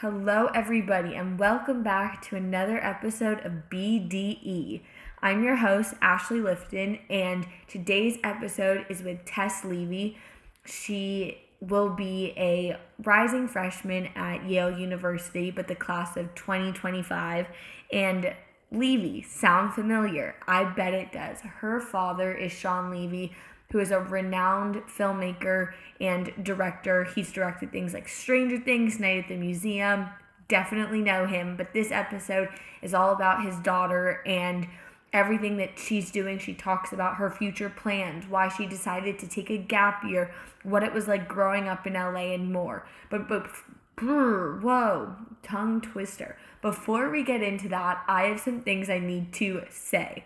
[0.00, 4.82] Hello, everybody, and welcome back to another episode of BDE.
[5.22, 10.18] I'm your host, Ashley Lifton, and today's episode is with Tess Levy.
[10.66, 17.46] She will be a rising freshman at Yale University, but the class of 2025.
[17.90, 18.34] And
[18.70, 20.34] Levy, sound familiar?
[20.46, 21.40] I bet it does.
[21.40, 23.34] Her father is Shawn Levy,
[23.70, 27.04] who is a renowned filmmaker and director.
[27.04, 30.06] He's directed things like Stranger Things, Night at the Museum.
[30.48, 32.48] Definitely know him, but this episode
[32.82, 34.68] is all about his daughter and
[35.12, 36.38] everything that she's doing.
[36.38, 40.82] She talks about her future plans, why she decided to take a gap year, what
[40.82, 42.86] it was like growing up in LA, and more.
[43.10, 43.48] But, but,
[43.96, 46.36] brr, whoa, tongue twister.
[46.62, 50.24] Before we get into that, I have some things I need to say.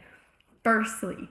[0.64, 1.28] Firstly,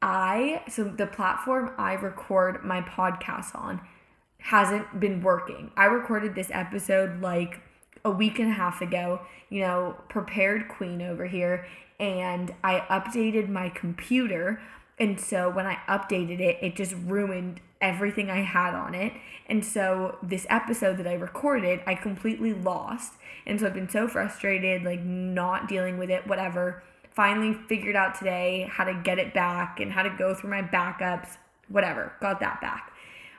[0.00, 3.80] I so the platform I record my podcast on
[4.38, 5.72] hasn't been working.
[5.76, 7.60] I recorded this episode like
[8.04, 9.20] a week and a half ago,
[9.50, 11.66] you know, prepared queen over here,
[11.98, 14.60] and I updated my computer.
[15.00, 19.12] And so when I updated it, it just ruined everything I had on it.
[19.46, 23.14] And so this episode that I recorded, I completely lost.
[23.46, 26.82] And so I've been so frustrated, like not dealing with it, whatever
[27.18, 30.62] finally figured out today how to get it back and how to go through my
[30.62, 31.30] backups,
[31.66, 32.92] whatever, got that back.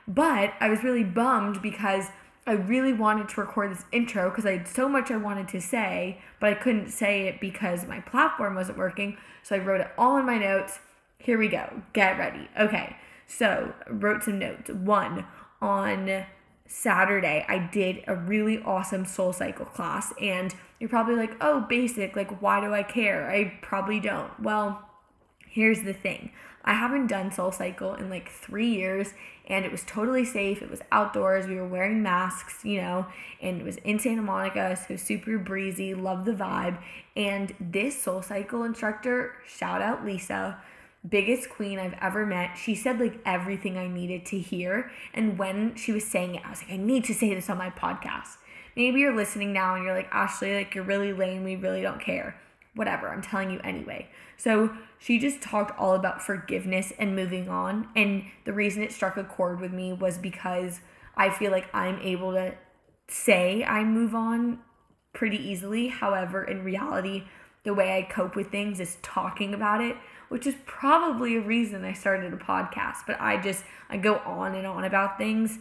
[0.06, 2.08] But I was really bummed because
[2.46, 5.62] I really wanted to record this intro because I had so much I wanted to
[5.62, 9.16] say, but I couldn't say it because my platform wasn't working.
[9.42, 10.80] So I wrote it all in my notes.
[11.16, 11.80] Here we go.
[11.94, 12.50] Get ready.
[12.60, 12.96] Okay.
[13.26, 14.68] So, wrote some notes.
[14.68, 15.24] One,
[15.62, 16.26] on
[16.70, 20.14] Saturday, I did a really awesome soul cycle class.
[20.20, 23.28] And you're probably like, oh, basic, like, why do I care?
[23.28, 24.38] I probably don't.
[24.40, 24.88] Well,
[25.48, 26.30] here's the thing
[26.64, 29.14] I haven't done soul cycle in like three years,
[29.46, 30.62] and it was totally safe.
[30.62, 31.48] It was outdoors.
[31.48, 33.06] We were wearing masks, you know,
[33.42, 35.92] and it was in Santa Monica, so super breezy.
[35.92, 36.78] Love the vibe.
[37.16, 40.58] And this soul cycle instructor, shout out Lisa
[41.08, 42.56] biggest queen I've ever met.
[42.56, 44.90] She said like everything I needed to hear.
[45.14, 47.58] And when she was saying it, I was like, I need to say this on
[47.58, 48.36] my podcast.
[48.76, 51.44] Maybe you're listening now and you're like, Ashley, like you're really lame.
[51.44, 52.36] We really don't care.
[52.74, 53.08] Whatever.
[53.08, 54.08] I'm telling you anyway.
[54.36, 57.88] So she just talked all about forgiveness and moving on.
[57.96, 60.80] And the reason it struck a chord with me was because
[61.16, 62.54] I feel like I'm able to
[63.08, 64.60] say I move on
[65.12, 65.88] pretty easily.
[65.88, 67.24] However, in reality,
[67.64, 69.96] the way I cope with things is talking about it
[70.30, 72.98] which is probably a reason I started a podcast.
[73.06, 75.58] But I just, I go on and on about things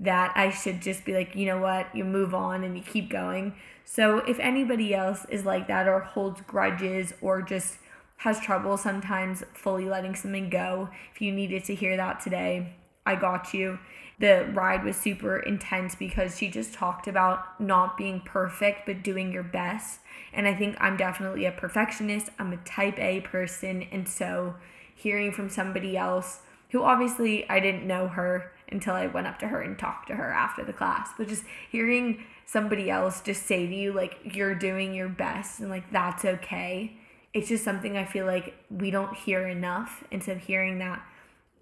[0.00, 3.10] that I should just be like, you know what, you move on and you keep
[3.10, 3.54] going.
[3.84, 7.78] So if anybody else is like that or holds grudges or just
[8.18, 13.16] has trouble sometimes fully letting something go, if you needed to hear that today, I
[13.16, 13.78] got you.
[14.18, 19.32] The ride was super intense because she just talked about not being perfect but doing
[19.32, 20.00] your best
[20.32, 22.30] and I think I'm definitely a perfectionist.
[22.38, 23.86] I'm a type A person.
[23.92, 24.54] And so
[24.94, 29.48] hearing from somebody else who obviously I didn't know her until I went up to
[29.48, 33.66] her and talked to her after the class, but just hearing somebody else just say
[33.66, 36.96] to you, like, you're doing your best and like that's okay.
[37.34, 40.04] It's just something I feel like we don't hear enough.
[40.10, 41.02] And so hearing that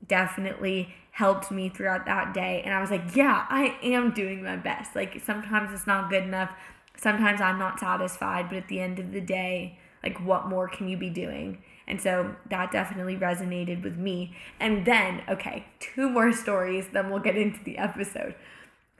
[0.06, 2.62] definitely helped me throughout that day.
[2.64, 4.94] And I was like, yeah, I am doing my best.
[4.94, 6.54] Like sometimes it's not good enough
[7.00, 10.88] sometimes I'm not satisfied, but at the end of the day, like what more can
[10.88, 11.62] you be doing?
[11.86, 14.36] And so that definitely resonated with me.
[14.60, 18.34] And then, okay, two more stories, then we'll get into the episode.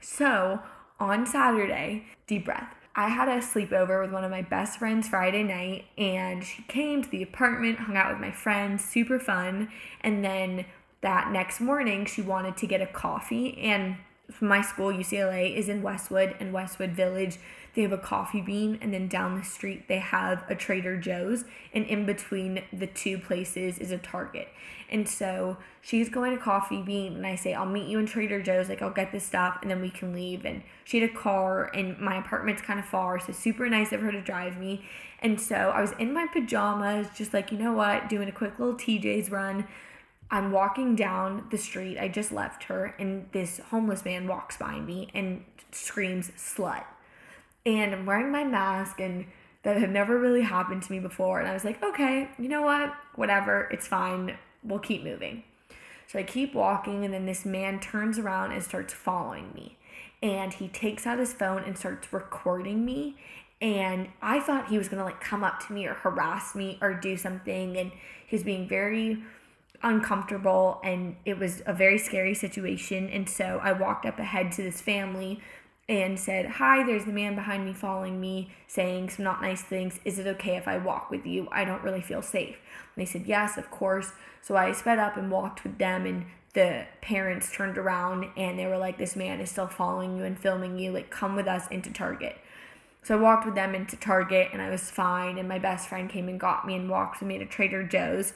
[0.00, 0.60] So
[0.98, 2.74] on Saturday, deep breath.
[2.96, 7.04] I had a sleepover with one of my best friends Friday night, and she came
[7.04, 9.68] to the apartment, hung out with my friends, super fun.
[10.00, 10.66] And then
[11.02, 13.58] that next morning, she wanted to get a coffee.
[13.58, 13.96] And
[14.40, 17.38] my school, UCLA, is in Westwood and Westwood Village
[17.74, 21.44] they have a coffee bean and then down the street they have a Trader Joe's
[21.72, 24.48] and in between the two places is a Target.
[24.90, 28.42] And so she's going to Coffee Bean and I say, I'll meet you in Trader
[28.42, 30.44] Joe's, like I'll get this stuff and then we can leave.
[30.44, 34.00] And she had a car and my apartment's kind of far, so super nice of
[34.00, 34.84] her to drive me.
[35.20, 38.58] And so I was in my pajamas, just like, you know what, doing a quick
[38.58, 39.68] little TJ's run.
[40.30, 41.98] I'm walking down the street.
[41.98, 46.84] I just left her, and this homeless man walks by me and screams, slut
[47.66, 49.26] and I'm wearing my mask and
[49.62, 52.62] that had never really happened to me before and I was like, "Okay, you know
[52.62, 52.94] what?
[53.14, 54.38] Whatever, it's fine.
[54.62, 55.44] We'll keep moving."
[56.06, 59.76] So I keep walking and then this man turns around and starts following me.
[60.22, 63.16] And he takes out his phone and starts recording me
[63.62, 66.94] and I thought he was to like come up to me or harass me or
[66.94, 67.92] do something and
[68.26, 69.22] he was being very
[69.82, 74.62] uncomfortable and it was a very scary situation and so I walked up ahead to
[74.62, 75.40] this family
[75.90, 79.98] and said, Hi, there's the man behind me following me saying some not nice things.
[80.04, 81.48] Is it okay if I walk with you?
[81.50, 82.56] I don't really feel safe.
[82.94, 84.12] And they said, Yes, of course.
[84.40, 88.66] So I sped up and walked with them, and the parents turned around and they
[88.66, 90.92] were like, This man is still following you and filming you.
[90.92, 92.38] Like, come with us into Target.
[93.02, 95.38] So I walked with them into Target and I was fine.
[95.38, 98.32] And my best friend came and got me and walked with me to Trader Joe's.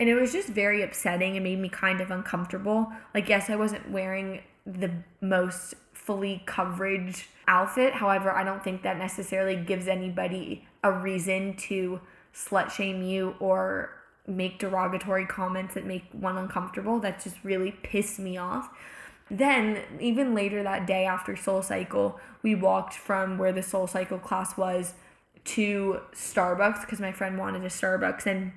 [0.00, 2.92] And it was just very upsetting and made me kind of uncomfortable.
[3.14, 7.94] Like, yes, I wasn't wearing the most fully coverage outfit.
[7.94, 12.00] However, I don't think that necessarily gives anybody a reason to
[12.34, 13.90] slut shame you or
[14.26, 17.00] make derogatory comments that make one uncomfortable.
[17.00, 18.70] That just really pissed me off.
[19.30, 24.18] Then, even later that day after Soul Cycle, we walked from where the Soul Cycle
[24.18, 24.94] class was
[25.44, 28.52] to Starbucks because my friend wanted a Starbucks and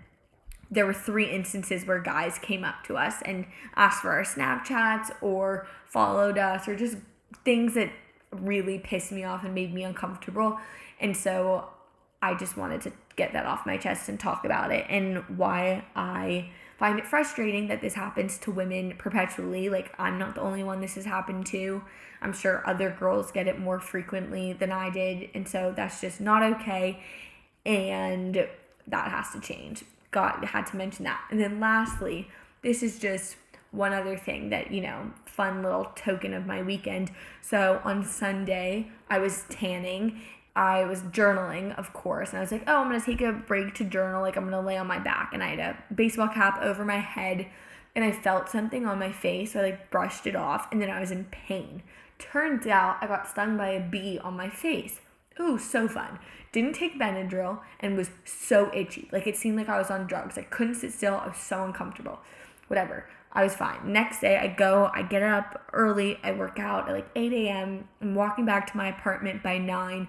[0.71, 3.45] there were three instances where guys came up to us and
[3.75, 6.97] asked for our Snapchats or followed us or just
[7.44, 7.91] things that
[8.31, 10.57] really pissed me off and made me uncomfortable.
[11.01, 11.68] And so
[12.21, 15.83] I just wanted to get that off my chest and talk about it and why
[15.95, 19.69] I find it frustrating that this happens to women perpetually.
[19.69, 21.83] Like, I'm not the only one this has happened to.
[22.21, 25.29] I'm sure other girls get it more frequently than I did.
[25.33, 27.03] And so that's just not okay.
[27.65, 28.47] And
[28.88, 29.83] that has to change.
[30.11, 31.21] Got had to mention that.
[31.31, 32.29] And then lastly,
[32.61, 33.37] this is just
[33.71, 37.11] one other thing that, you know, fun little token of my weekend.
[37.41, 40.21] So on Sunday, I was tanning.
[40.55, 43.73] I was journaling, of course, and I was like, oh, I'm gonna take a break
[43.75, 44.21] to journal.
[44.21, 45.31] Like, I'm gonna lay on my back.
[45.33, 47.47] And I had a baseball cap over my head,
[47.95, 49.53] and I felt something on my face.
[49.53, 51.83] So I like brushed it off, and then I was in pain.
[52.19, 54.99] Turns out I got stung by a bee on my face.
[55.39, 56.19] Ooh, so fun.
[56.51, 59.07] Didn't take Benadryl and was so itchy.
[59.11, 60.37] Like, it seemed like I was on drugs.
[60.37, 61.15] I couldn't sit still.
[61.15, 62.19] I was so uncomfortable.
[62.67, 63.07] Whatever.
[63.33, 63.93] I was fine.
[63.93, 67.87] Next day, I go, I get up early, I work out at like 8 a.m.
[68.01, 70.07] I'm walking back to my apartment by 9,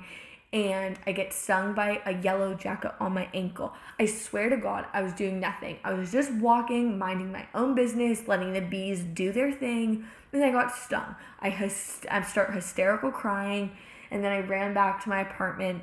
[0.52, 3.74] and I get stung by a yellow jacket on my ankle.
[4.00, 5.78] I swear to God, I was doing nothing.
[5.84, 10.44] I was just walking, minding my own business, letting the bees do their thing, and
[10.44, 11.14] I got stung.
[11.38, 13.70] I, hyst- I start hysterical crying,
[14.12, 15.82] and then I ran back to my apartment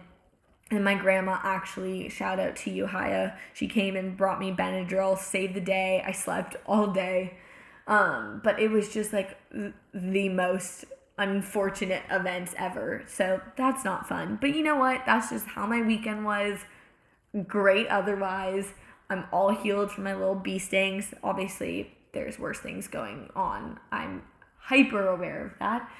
[0.71, 3.33] and my grandma actually, shout out to you, Haya.
[3.53, 6.03] She came and brought me Benadryl, saved the day.
[6.05, 7.37] I slept all day.
[7.87, 9.35] Um, but it was just like
[9.93, 10.85] the most
[11.17, 13.03] unfortunate events ever.
[13.07, 14.37] So that's not fun.
[14.39, 15.01] But you know what?
[15.07, 16.59] That's just how my weekend was.
[17.47, 18.73] Great otherwise.
[19.09, 21.15] I'm all healed from my little bee stings.
[21.23, 23.79] Obviously, there's worse things going on.
[23.91, 24.21] I'm
[24.59, 25.91] hyper aware of that.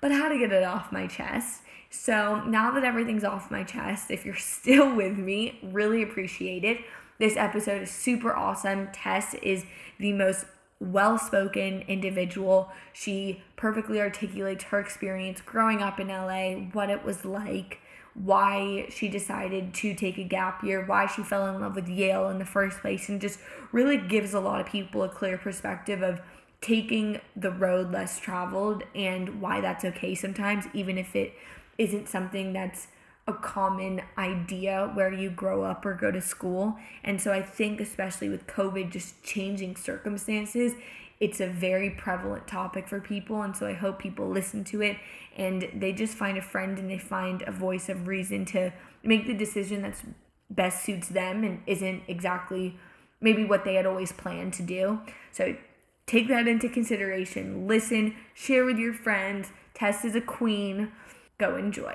[0.00, 1.62] But had to get it off my chest.
[1.96, 6.78] So now that everything's off my chest, if you're still with me, really appreciate it.
[7.18, 8.88] This episode is super awesome.
[8.92, 9.64] Tess is
[9.98, 10.44] the most
[10.78, 12.70] well spoken individual.
[12.92, 17.80] She perfectly articulates her experience growing up in LA, what it was like,
[18.12, 22.28] why she decided to take a gap year, why she fell in love with Yale
[22.28, 23.38] in the first place, and just
[23.72, 26.20] really gives a lot of people a clear perspective of
[26.60, 31.32] taking the road less traveled and why that's okay sometimes, even if it
[31.78, 32.88] isn't something that's
[33.28, 36.76] a common idea where you grow up or go to school.
[37.02, 40.74] And so I think, especially with COVID just changing circumstances,
[41.18, 43.42] it's a very prevalent topic for people.
[43.42, 44.98] And so I hope people listen to it
[45.36, 48.72] and they just find a friend and they find a voice of reason to
[49.02, 50.02] make the decision that's
[50.48, 52.78] best suits them and isn't exactly
[53.20, 55.00] maybe what they had always planned to do.
[55.32, 55.56] So
[56.06, 57.66] take that into consideration.
[57.66, 59.50] Listen, share with your friends.
[59.74, 60.92] Tess is a queen.
[61.38, 61.92] Go enjoy.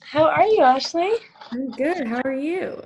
[0.00, 1.10] How are you, Ashley?
[1.50, 2.06] I'm good.
[2.06, 2.82] How are you?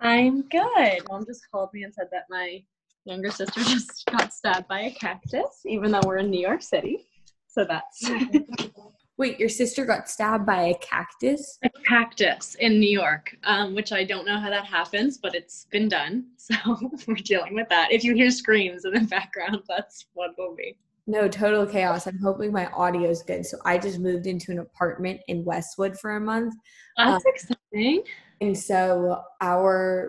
[0.00, 0.98] I'm good.
[1.08, 2.64] Mom just called me and said that my
[3.04, 7.06] younger sister just got stabbed by a cactus, even though we're in New York City.
[7.46, 8.10] So that's
[9.20, 11.58] Wait, your sister got stabbed by a cactus?
[11.62, 15.66] A cactus in New York, um, which I don't know how that happens, but it's
[15.70, 16.24] been done.
[16.38, 16.56] So
[17.06, 17.92] we're dealing with that.
[17.92, 20.74] If you hear screams in the background, that's what will be.
[21.06, 22.06] No, total chaos.
[22.06, 23.44] I'm hoping my audio is good.
[23.44, 26.54] So I just moved into an apartment in Westwood for a month.
[26.96, 28.02] That's um, exciting.
[28.40, 30.08] And so our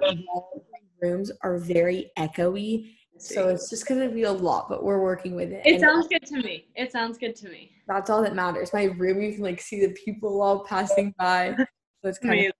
[1.01, 5.51] rooms are very echoey so it's just gonna be a lot, but we're working with
[5.51, 5.61] it.
[5.65, 6.67] It and sounds good to me.
[6.75, 7.71] It sounds good to me.
[7.87, 8.73] That's all that matters.
[8.73, 11.55] My room, you can like see the people all passing by.
[12.03, 12.53] So it's kind of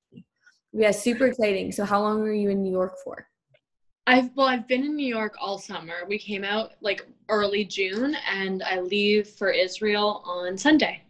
[0.73, 1.71] yeah, super exciting.
[1.71, 3.27] So how long were you in New York for?
[4.07, 6.05] I've well, I've been in New York all summer.
[6.07, 11.03] We came out like early June, and I leave for Israel on Sunday.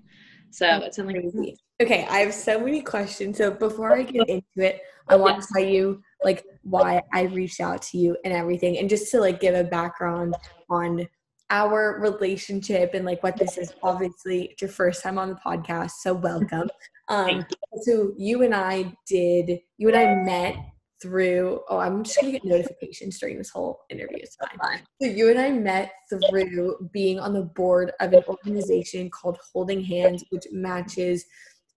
[0.50, 1.58] So That's it's in like.
[1.82, 3.38] Okay, I have so many questions.
[3.38, 7.60] So before I get into it, I want to tell you like why I reached
[7.60, 10.36] out to you and everything, and just to like give a background
[10.70, 11.08] on
[11.50, 13.74] our relationship and like what this is.
[13.84, 16.70] Obviously, it's your first time on the podcast, so welcome.
[17.10, 17.46] Um,
[17.82, 20.56] so you and I did, you and I met
[21.02, 24.58] through oh i'm just gonna get notifications during this whole interview it's fine.
[24.60, 29.38] fine so you and i met through being on the board of an organization called
[29.52, 31.26] holding hands which matches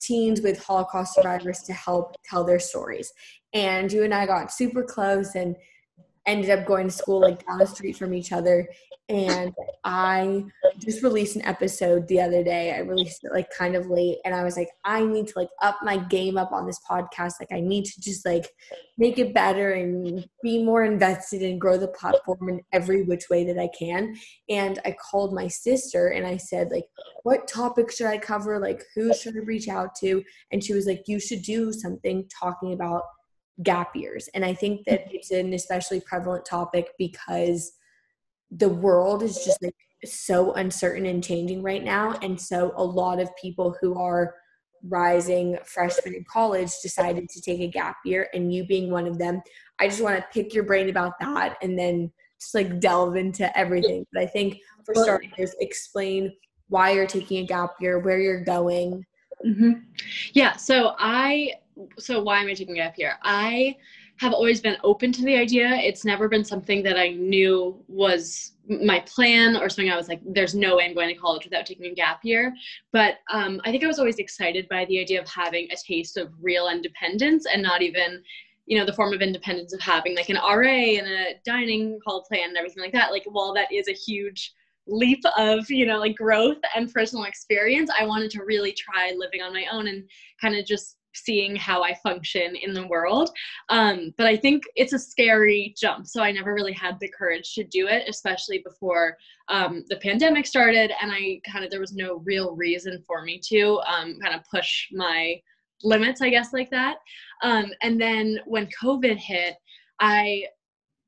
[0.06, 3.12] teens with holocaust survivors to help tell their stories.
[3.52, 5.56] And you and i got super close and
[6.26, 8.68] ended up going to school like down the street from each other
[9.10, 9.52] and
[9.84, 10.42] i
[10.78, 12.72] just released an episode the other day.
[12.72, 15.50] I released it like kind of late and i was like i need to like
[15.60, 17.34] up my game up on this podcast.
[17.38, 18.46] Like i need to just like
[18.96, 23.44] make it better and be more invested and grow the platform in every which way
[23.44, 24.16] that i can.
[24.48, 26.86] And i called my sister and i said like
[27.24, 28.58] what topic should i cover?
[28.58, 30.24] Like who should i reach out to?
[30.50, 33.02] And she was like you should do something talking about
[33.62, 34.28] gap years.
[34.34, 37.72] And I think that it's an especially prevalent topic because
[38.50, 42.12] the world is just like so uncertain and changing right now.
[42.22, 44.34] And so a lot of people who are
[44.86, 49.18] rising freshmen in college decided to take a gap year and you being one of
[49.18, 49.40] them.
[49.78, 53.56] I just want to pick your brain about that and then just like delve into
[53.56, 54.06] everything.
[54.12, 56.32] But I think for starters, explain
[56.68, 59.04] why you're taking a gap year, where you're going.
[59.46, 59.72] Mm-hmm.
[60.32, 60.56] Yeah.
[60.56, 61.54] So I
[61.98, 63.14] so why am I taking a gap year?
[63.22, 63.76] I
[64.18, 65.68] have always been open to the idea.
[65.68, 70.20] It's never been something that I knew was my plan or something I was like,
[70.24, 72.54] there's no way I'm going to college without taking a gap year.
[72.92, 76.16] But um, I think I was always excited by the idea of having a taste
[76.16, 78.22] of real independence and not even,
[78.66, 82.24] you know, the form of independence of having like an RA and a dining hall
[82.28, 83.10] plan and everything like that.
[83.10, 84.52] Like, while that is a huge
[84.86, 89.40] leap of you know like growth and personal experience i wanted to really try living
[89.40, 90.04] on my own and
[90.38, 93.30] kind of just seeing how I function in the world.
[93.68, 96.06] Um, but I think it's a scary jump.
[96.06, 99.16] So I never really had the courage to do it, especially before
[99.48, 100.92] um, the pandemic started.
[101.00, 104.42] And I kind of, there was no real reason for me to um, kind of
[104.50, 105.40] push my
[105.82, 106.96] limits, I guess, like that.
[107.42, 109.54] Um, and then when COVID hit,
[110.00, 110.44] I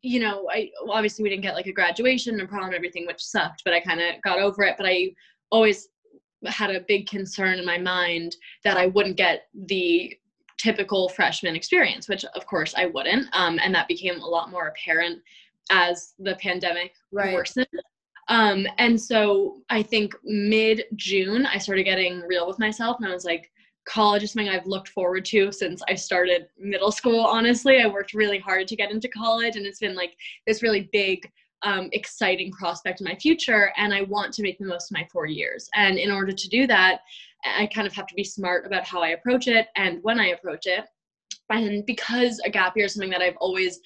[0.02, 3.24] you know, I obviously we didn't get like a graduation and prom and everything, which
[3.24, 4.76] sucked, but I kind of got over it.
[4.76, 5.10] But I
[5.50, 5.88] always
[6.44, 10.16] had a big concern in my mind that I wouldn't get the
[10.58, 13.28] typical freshman experience, which of course I wouldn't.
[13.32, 15.20] Um, and that became a lot more apparent
[15.70, 17.34] as the pandemic right.
[17.34, 17.66] worsened.
[18.28, 23.14] Um, and so I think mid June, I started getting real with myself and I
[23.14, 23.50] was like,
[23.86, 27.20] college is something I've looked forward to since I started middle school.
[27.20, 30.16] Honestly, I worked really hard to get into college and it's been like
[30.46, 31.30] this really big
[31.66, 35.06] um, exciting prospect in my future and I want to make the most of my
[35.12, 35.68] four years.
[35.74, 37.00] And in order to do that,
[37.44, 40.28] I kind of have to be smart about how I approach it and when I
[40.28, 40.84] approach it.
[41.50, 43.80] And because a gap year is something that I've always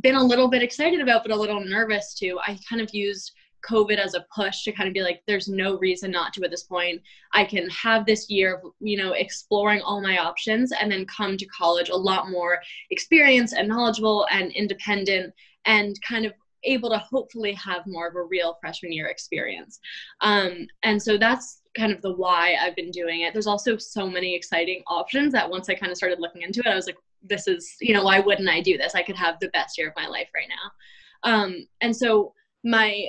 [0.00, 3.30] been a little bit excited about, but a little nervous to, I kind of used
[3.68, 6.50] COVID as a push to kind of be like, there's no reason not to at
[6.50, 7.00] this point.
[7.32, 11.36] I can have this year of, you know, exploring all my options and then come
[11.36, 12.60] to college a lot more
[12.90, 15.32] experienced and knowledgeable and independent
[15.66, 16.32] and kind of
[16.64, 19.80] able to hopefully have more of a real freshman year experience.
[20.20, 23.32] Um, and so that's kind of the why I've been doing it.
[23.32, 26.66] There's also so many exciting options that once I kind of started looking into it,
[26.66, 28.94] I was like, this is, you know, why wouldn't I do this?
[28.94, 31.30] I could have the best year of my life right now.
[31.30, 32.32] Um, and so
[32.64, 33.08] my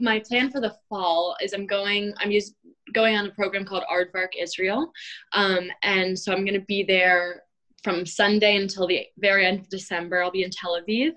[0.00, 2.54] my plan for the fall is I'm going, I'm used,
[2.92, 4.92] going on a program called Aardvark Israel.
[5.32, 7.42] Um, and so I'm going to be there
[7.82, 10.22] from Sunday until the very end of December.
[10.22, 11.12] I'll be in Tel Aviv.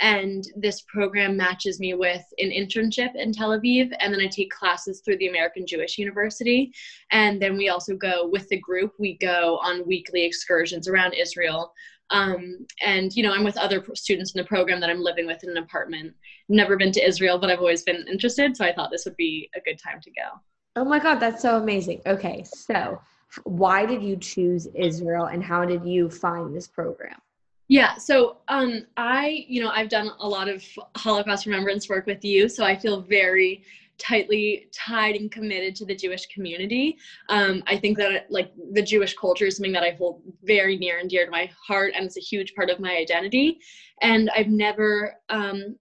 [0.00, 4.50] And this program matches me with an internship in Tel Aviv and then I take
[4.50, 6.72] classes through the American Jewish University.
[7.10, 11.72] And then we also go with the group we go on weekly excursions around Israel.
[12.10, 15.42] Um, and you know I'm with other students in the program that I'm living with
[15.44, 16.14] in an apartment.
[16.48, 19.50] Never been to Israel but I've always been interested so I thought this would be
[19.56, 20.40] a good time to go.
[20.76, 22.02] Oh my god that's so amazing.
[22.06, 23.00] Okay so
[23.44, 27.20] why did you choose Israel and how did you find this program
[27.70, 30.64] yeah, so um, I, you know, I've done a lot of
[30.96, 33.62] Holocaust remembrance work with you, so I feel very
[33.98, 36.96] tightly tied and committed to the Jewish community.
[37.28, 40.98] Um, I think that like the Jewish culture is something that I hold very near
[40.98, 43.58] and dear to my heart, and it's a huge part of my identity.
[44.00, 45.76] And I've never um,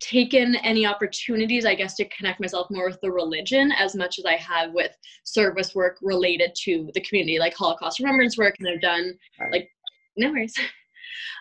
[0.00, 4.24] taken any opportunities, I guess, to connect myself more with the religion as much as
[4.24, 8.80] I have with service work related to the community, like Holocaust remembrance work, and I've
[8.80, 9.14] done
[9.52, 9.70] like
[10.16, 10.54] no worries.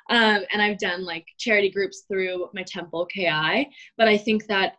[0.09, 3.67] Um, and I've done like charity groups through my temple, KI.
[3.97, 4.75] But I think that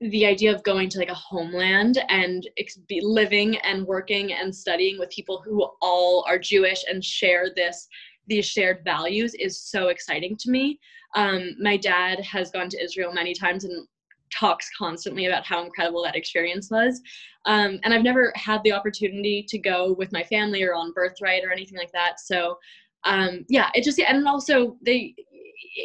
[0.00, 4.54] the idea of going to like a homeland and ex- be living and working and
[4.54, 7.86] studying with people who all are Jewish and share this
[8.30, 10.80] these shared values is so exciting to me.
[11.14, 13.86] Um, my dad has gone to Israel many times and
[14.32, 17.02] talks constantly about how incredible that experience was.
[17.46, 21.44] Um, and I've never had the opportunity to go with my family or on birthright
[21.44, 22.20] or anything like that.
[22.20, 22.56] So
[23.04, 25.14] um, yeah, it just and also they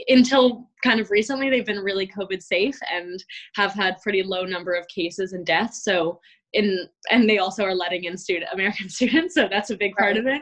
[0.07, 3.23] until kind of recently they've been really COVID safe and
[3.55, 5.83] have had pretty low number of cases and deaths.
[5.83, 6.19] So
[6.53, 10.15] in and they also are letting in student American students, so that's a big part
[10.15, 10.17] right.
[10.17, 10.41] of it.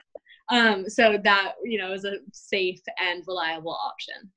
[0.49, 4.31] Um, so that you know is a safe and reliable option.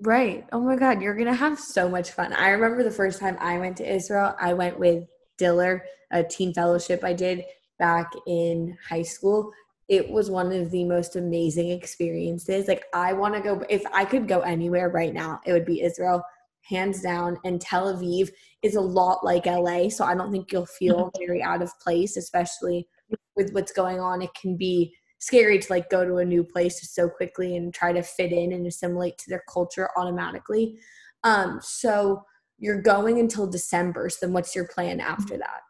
[0.00, 0.46] Right.
[0.52, 2.32] Oh my God, you're gonna have so much fun.
[2.32, 5.04] I remember the first time I went to Israel, I went with
[5.38, 7.44] Diller, a teen fellowship I did
[7.78, 9.52] back in high school.
[9.88, 12.68] It was one of the most amazing experiences.
[12.68, 15.82] Like I want to go if I could go anywhere right now, it would be
[15.82, 16.22] Israel,
[16.62, 17.38] hands down.
[17.44, 18.30] And Tel Aviv
[18.62, 22.16] is a lot like LA, so I don't think you'll feel very out of place,
[22.16, 22.86] especially
[23.34, 24.22] with what's going on.
[24.22, 27.92] It can be scary to like go to a new place so quickly and try
[27.92, 30.78] to fit in and assimilate to their culture automatically.
[31.24, 32.24] Um, so
[32.58, 34.08] you're going until December.
[34.08, 35.40] So then what's your plan after mm-hmm.
[35.40, 35.62] that?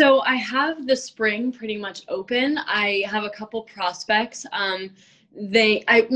[0.00, 2.58] So I have the spring pretty much open.
[2.58, 4.46] I have a couple prospects.
[4.52, 4.90] Um,
[5.40, 6.08] they i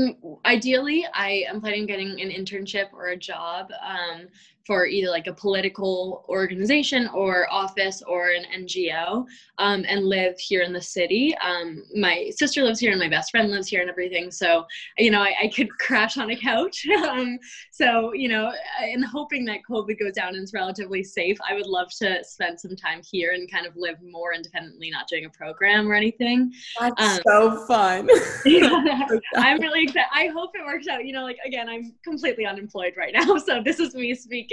[0.45, 4.27] ideally i am planning on getting an internship or a job um,
[4.65, 9.25] for either like a political organization or office or an ngo
[9.57, 13.31] um, and live here in the city um, my sister lives here and my best
[13.31, 14.65] friend lives here and everything so
[14.97, 17.37] you know i, I could crash on a couch um,
[17.71, 18.51] so you know
[18.83, 22.59] in hoping that covid goes down and is relatively safe i would love to spend
[22.59, 26.51] some time here and kind of live more independently not doing a program or anything
[26.79, 28.07] that's um, so fun
[28.45, 30.07] yeah, I'm really excited.
[30.13, 31.05] I hope it works out.
[31.05, 34.52] You know, like again, I'm completely unemployed right now, so this is me speaking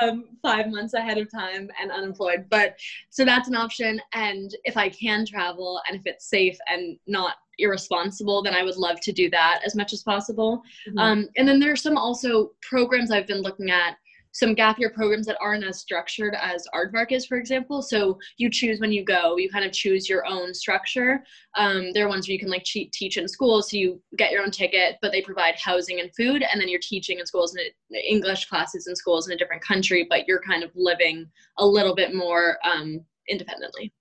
[0.00, 2.46] um, five months ahead of time and unemployed.
[2.50, 2.76] But
[3.10, 4.00] so that's an option.
[4.12, 8.76] And if I can travel and if it's safe and not irresponsible, then I would
[8.76, 10.62] love to do that as much as possible.
[10.88, 10.98] Mm-hmm.
[10.98, 13.96] Um, and then there's some also programs I've been looking at
[14.34, 17.80] some gap year programs that aren't as structured as Aardvark is, for example.
[17.80, 21.24] So you choose when you go, you kind of choose your own structure.
[21.56, 24.32] Um, there are ones where you can like cheat, teach in school, so you get
[24.32, 27.54] your own ticket, but they provide housing and food, and then you're teaching in schools
[27.54, 27.64] and
[28.04, 31.26] English classes in schools in a different country, but you're kind of living
[31.58, 33.92] a little bit more um, independently.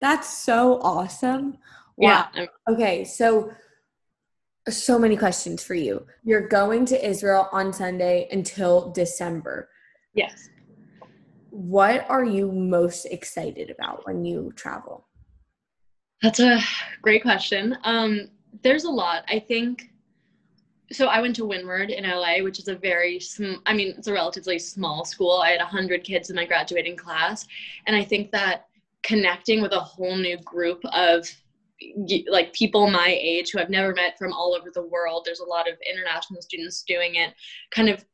[0.00, 1.58] That's so awesome.
[1.98, 2.28] Wow.
[2.34, 2.46] Yeah.
[2.68, 3.52] Okay, so
[4.68, 6.06] so many questions for you.
[6.24, 9.68] You're going to Israel on Sunday until December.
[10.14, 10.48] Yes.
[11.50, 15.06] What are you most excited about when you travel?
[16.22, 16.60] That's a
[17.02, 17.76] great question.
[17.84, 18.30] Um,
[18.62, 19.24] there's a lot.
[19.28, 19.92] I think
[20.92, 24.08] so I went to Windward in LA, which is a very, sm- I mean, it's
[24.08, 25.40] a relatively small school.
[25.40, 27.46] I had 100 kids in my graduating class.
[27.86, 28.66] And I think that
[29.02, 31.28] connecting with a whole new group of
[32.28, 35.44] like people my age who I've never met from all over the world, there's a
[35.44, 37.34] lot of international students doing it,
[37.74, 38.04] kind of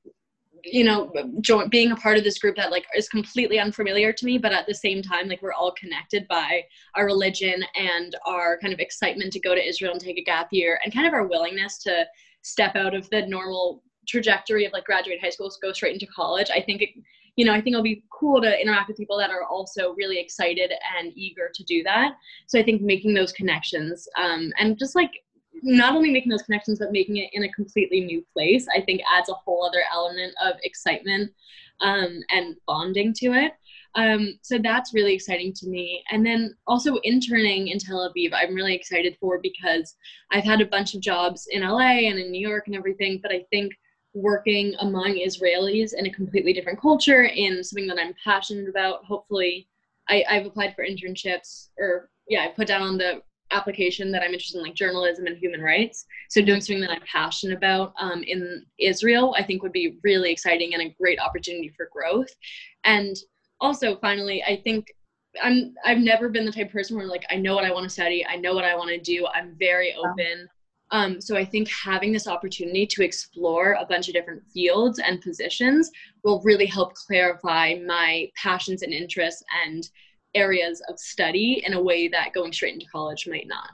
[0.64, 4.26] you know join, being a part of this group that like is completely unfamiliar to
[4.26, 6.62] me but at the same time like we're all connected by
[6.94, 10.48] our religion and our kind of excitement to go to israel and take a gap
[10.50, 12.04] year and kind of our willingness to
[12.42, 16.50] step out of the normal trajectory of like graduate high school go straight into college.
[16.50, 16.90] I think it,
[17.36, 20.18] you know i think it'll be cool to interact with people that are also really
[20.18, 22.14] excited and eager to do that.
[22.48, 25.12] So i think making those connections um, and just like
[25.62, 29.00] not only making those connections but making it in a completely new place i think
[29.12, 31.30] adds a whole other element of excitement
[31.80, 33.52] um, and bonding to it.
[33.94, 36.02] Um, so that's really exciting to me.
[36.10, 39.96] And then also interning in tel aviv i'm really excited for because
[40.30, 43.32] i've had a bunch of jobs in la and in new york and everything but
[43.32, 43.72] i think
[44.14, 49.68] working among israelis in a completely different culture in something that i'm passionate about hopefully
[50.08, 54.32] I, i've applied for internships or yeah i put down on the application that I'm
[54.32, 56.06] interested in, like journalism and human rights.
[56.28, 60.30] So doing something that I'm passionate about um, in Israel, I think would be really
[60.30, 62.28] exciting and a great opportunity for growth.
[62.84, 63.16] And
[63.60, 64.92] also, finally, I think
[65.42, 67.84] I'm I've never been the type of person where like I know what I want
[67.84, 69.26] to study, I know what I want to do.
[69.34, 70.48] I'm very open.
[70.90, 75.20] Um, so I think having this opportunity to explore a bunch of different fields and
[75.20, 75.90] positions
[76.24, 79.88] will really help clarify my passions and interests and
[80.34, 83.70] areas of study in a way that going straight into college might not.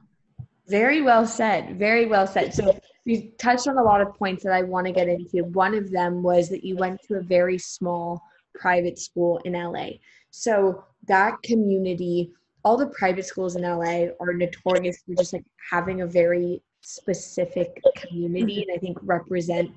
[0.66, 1.78] Very well said.
[1.78, 2.54] Very well said.
[2.54, 5.44] So you touched on a lot of points that I want to get into.
[5.44, 8.22] One of them was that you went to a very small
[8.54, 9.88] private school in LA.
[10.30, 12.32] So that community,
[12.64, 17.82] all the private schools in LA are notorious for just like having a very specific
[17.96, 19.70] community and I think represent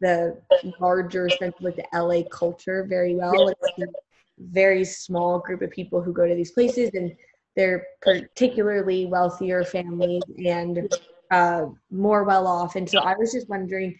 [0.00, 0.40] the
[0.80, 3.48] larger sense of like the LA culture very well.
[3.48, 3.92] It's
[4.38, 7.14] very small group of people who go to these places and
[7.56, 10.88] they're particularly wealthier families and
[11.30, 12.76] uh, more well off.
[12.76, 13.98] And so I was just wondering,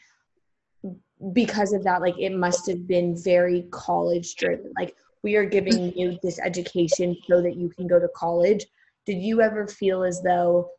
[1.32, 4.72] because of that, like it must have been very college driven.
[4.78, 8.66] Like we are giving you this education so that you can go to college.
[9.06, 10.70] Did you ever feel as though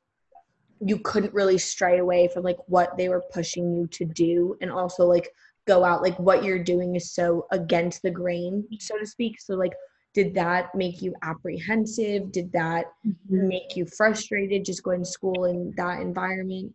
[0.82, 4.72] you couldn't really stray away from like what they were pushing you to do and
[4.72, 5.30] also like
[5.66, 9.40] go out like what you're doing is so against the grain so to speak.
[9.40, 9.74] So like
[10.14, 12.32] did that make you apprehensive?
[12.32, 13.48] Did that mm-hmm.
[13.50, 16.74] make you frustrated just going to school in that environment?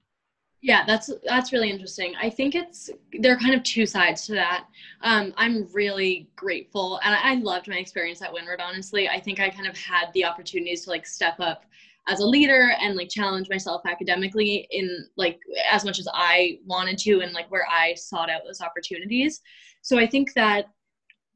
[0.62, 2.14] Yeah that's that's really interesting.
[2.20, 4.66] I think it's there are kind of two sides to that.
[5.00, 9.09] Um, i'm really grateful and I, I loved my experience at windward honestly.
[9.09, 11.64] I think i kind of had the opportunities to like step up
[12.09, 15.39] as a leader and like challenge myself academically in like
[15.71, 19.41] as much as I wanted to and like where I sought out those opportunities.
[19.83, 20.67] So I think that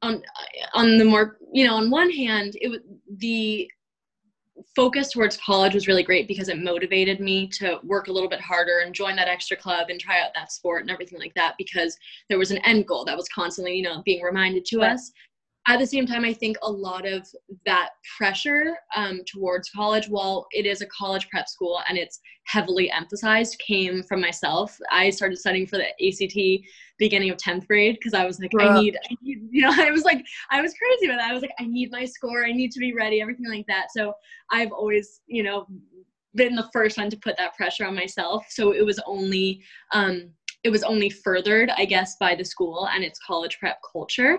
[0.03, 0.23] on
[0.75, 2.81] on the more you know on one hand it was
[3.19, 3.69] the
[4.77, 8.41] focus towards college was really great because it motivated me to work a little bit
[8.41, 11.55] harder and join that extra club and try out that sport and everything like that
[11.59, 11.97] because
[12.29, 15.11] there was an end goal that was constantly you know being reminded to us
[15.67, 17.27] at the same time, I think a lot of
[17.65, 22.91] that pressure um, towards college, while it is a college prep school and it's heavily
[22.91, 24.77] emphasized, came from myself.
[24.91, 26.67] I started studying for the ACT
[26.99, 29.91] beginning of 10th grade because I was like, I need, I need, you know, I
[29.91, 31.31] was like, I was crazy with that.
[31.31, 33.87] I was like, I need my score, I need to be ready, everything like that.
[33.97, 34.13] So
[34.51, 35.67] I've always, you know,
[36.35, 38.45] been the first one to put that pressure on myself.
[38.51, 40.31] So it was only, um,
[40.65, 44.39] it was only furthered, I guess, by the school and its college prep culture.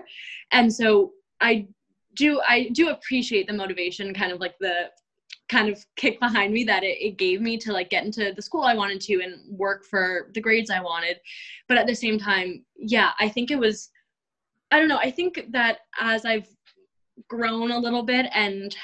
[0.52, 1.68] And so I
[2.14, 4.90] do I do appreciate the motivation, kind of like the
[5.48, 8.42] kind of kick behind me that it, it gave me to like get into the
[8.42, 11.18] school I wanted to and work for the grades I wanted.
[11.68, 13.90] But at the same time, yeah, I think it was
[14.72, 16.48] I don't know, I think that as I've
[17.28, 18.76] grown a little bit and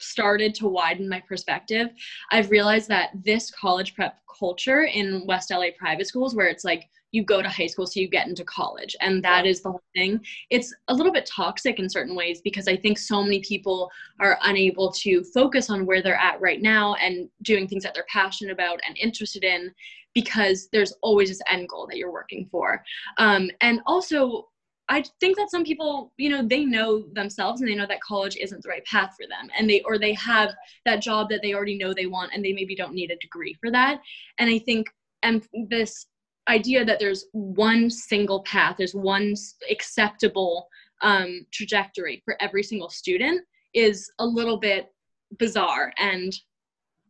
[0.00, 1.88] started to widen my perspective,
[2.30, 6.88] I've realized that this college prep culture in West LA private schools, where it's like
[7.12, 9.82] you go to high school so you get into college, and that is the whole
[9.94, 13.90] thing, it's a little bit toxic in certain ways because I think so many people
[14.20, 18.06] are unable to focus on where they're at right now and doing things that they're
[18.08, 19.72] passionate about and interested in
[20.14, 22.82] because there's always this end goal that you're working for.
[23.18, 24.48] Um, and also,
[24.90, 28.36] I think that some people, you know, they know themselves and they know that college
[28.36, 29.48] isn't the right path for them.
[29.56, 30.52] And they, or they have
[30.84, 33.56] that job that they already know they want and they maybe don't need a degree
[33.60, 34.00] for that.
[34.38, 34.88] And I think,
[35.22, 36.06] and this
[36.48, 39.34] idea that there's one single path, there's one
[39.70, 40.66] acceptable
[41.02, 44.92] um, trajectory for every single student is a little bit
[45.38, 46.34] bizarre and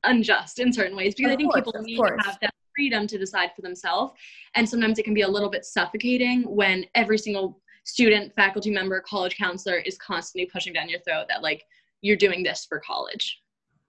[0.04, 3.06] unjust in certain ways because of I think course, people need to have that freedom
[3.06, 4.12] to decide for themselves.
[4.54, 9.00] And sometimes it can be a little bit suffocating when every single student, faculty member,
[9.00, 11.64] college counselor is constantly pushing down your throat that like
[12.02, 13.42] you're doing this for college.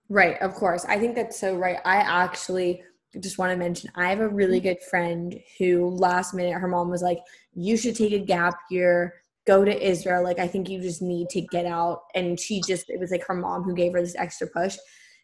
[0.09, 0.85] Right, of course.
[0.85, 1.77] I think that's so right.
[1.85, 2.83] I actually
[3.19, 4.69] just want to mention I have a really mm-hmm.
[4.69, 7.19] good friend who last minute her mom was like,
[7.53, 10.23] You should take a gap year, go to Israel.
[10.23, 12.03] Like, I think you just need to get out.
[12.15, 14.77] And she just, it was like her mom who gave her this extra push.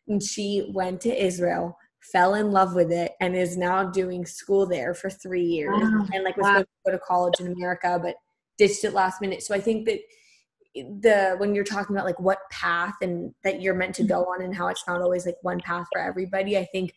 [0.07, 4.65] And she went to Israel, fell in love with it, and is now doing school
[4.65, 5.75] there for three years.
[5.81, 6.07] Wow.
[6.13, 6.53] And like was wow.
[6.53, 8.15] going to go to college in America, but
[8.57, 9.43] ditched it last minute.
[9.43, 9.99] So I think that
[10.75, 14.43] the when you're talking about like what path and that you're meant to go on
[14.43, 16.93] and how it's not always like one path for everybody, I think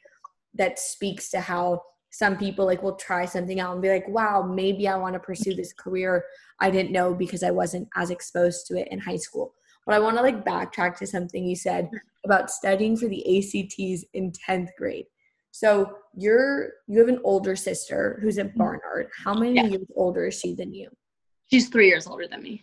[0.55, 4.43] that speaks to how some people like will try something out and be like, wow,
[4.43, 6.25] maybe I want to pursue this career
[6.61, 9.55] I didn't know because I wasn't as exposed to it in high school.
[9.87, 11.91] But I want to like backtrack to something you said
[12.25, 15.07] about studying for the ACTs in 10th grade.
[15.53, 18.59] So you're you have an older sister who's at mm-hmm.
[18.59, 19.09] Barnard.
[19.25, 19.65] How many yeah.
[19.65, 20.91] years older is she than you?
[21.51, 22.63] She's three years older than me.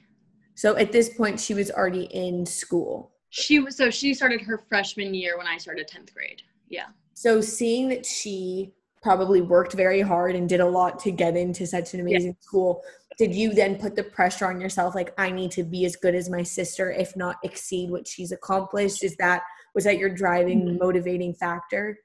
[0.56, 3.12] So at this point, she was already in school.
[3.30, 6.42] She was so she started her freshman year when I started tenth grade.
[6.70, 6.88] Yeah.
[7.14, 8.74] So seeing that she
[9.04, 12.46] probably worked very hard and did a lot to get into such an amazing yeah.
[12.46, 12.82] school,
[13.18, 16.16] did you then put the pressure on yourself like I need to be as good
[16.16, 19.04] as my sister, if not exceed what she's accomplished?
[19.04, 19.44] Is that
[19.76, 20.78] was that your driving mm-hmm.
[20.80, 22.00] motivating factor?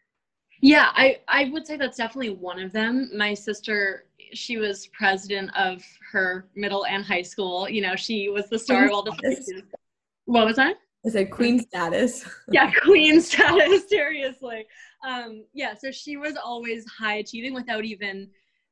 [0.60, 3.10] Yeah, I, I would say that's definitely one of them.
[3.16, 7.68] My sister, she was president of her middle and high school.
[7.68, 9.62] You know, she was the star of all the places.
[10.26, 10.76] What was that?
[11.04, 12.24] I said queen status.
[12.50, 14.66] yeah, queen status, seriously.
[15.06, 18.28] Um, yeah, so she was always high achieving without even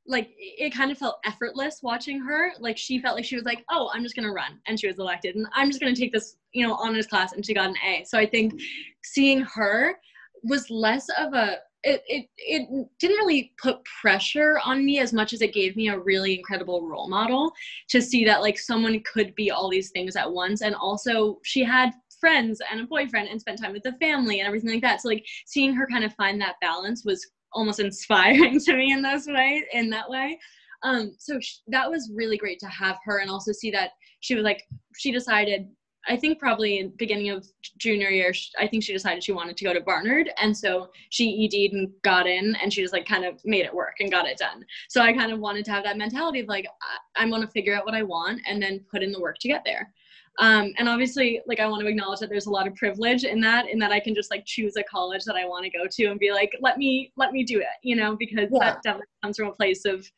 [0.06, 2.52] like it kind of felt effortless watching her.
[2.58, 4.98] Like she felt like she was like, oh, I'm just gonna run, and she was
[4.98, 7.76] elected, and I'm just gonna take this, you know, honors class, and she got an
[7.84, 8.04] A.
[8.04, 8.60] So I think
[9.02, 9.96] seeing her
[10.44, 15.32] was less of a it, it it didn't really put pressure on me as much
[15.32, 17.52] as it gave me a really incredible role model
[17.88, 20.60] to see that like someone could be all these things at once.
[20.62, 24.46] And also she had friends and a boyfriend and spent time with the family and
[24.46, 25.00] everything like that.
[25.00, 29.00] So like seeing her kind of find that balance was almost inspiring to me in
[29.00, 30.38] those way in that way.
[30.82, 31.38] Um so
[31.68, 33.90] that was really great to have her and also see that
[34.20, 34.64] she was like
[34.98, 35.66] she decided
[36.08, 37.46] I think probably in beginning of
[37.78, 41.44] junior year, I think she decided she wanted to go to Barnard, and so she
[41.44, 44.26] ED'd and got in, and she just like kind of made it work and got
[44.26, 44.64] it done.
[44.88, 47.48] So I kind of wanted to have that mentality of like I- I'm going to
[47.48, 49.92] figure out what I want and then put in the work to get there.
[50.38, 53.40] Um, and obviously, like I want to acknowledge that there's a lot of privilege in
[53.42, 55.86] that, in that I can just like choose a college that I want to go
[55.90, 58.58] to and be like, let me let me do it, you know, because Yeah.
[58.60, 60.10] that definitely comes from a place of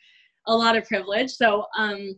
[0.46, 1.30] a lot of privilege.
[1.30, 2.14] So, um,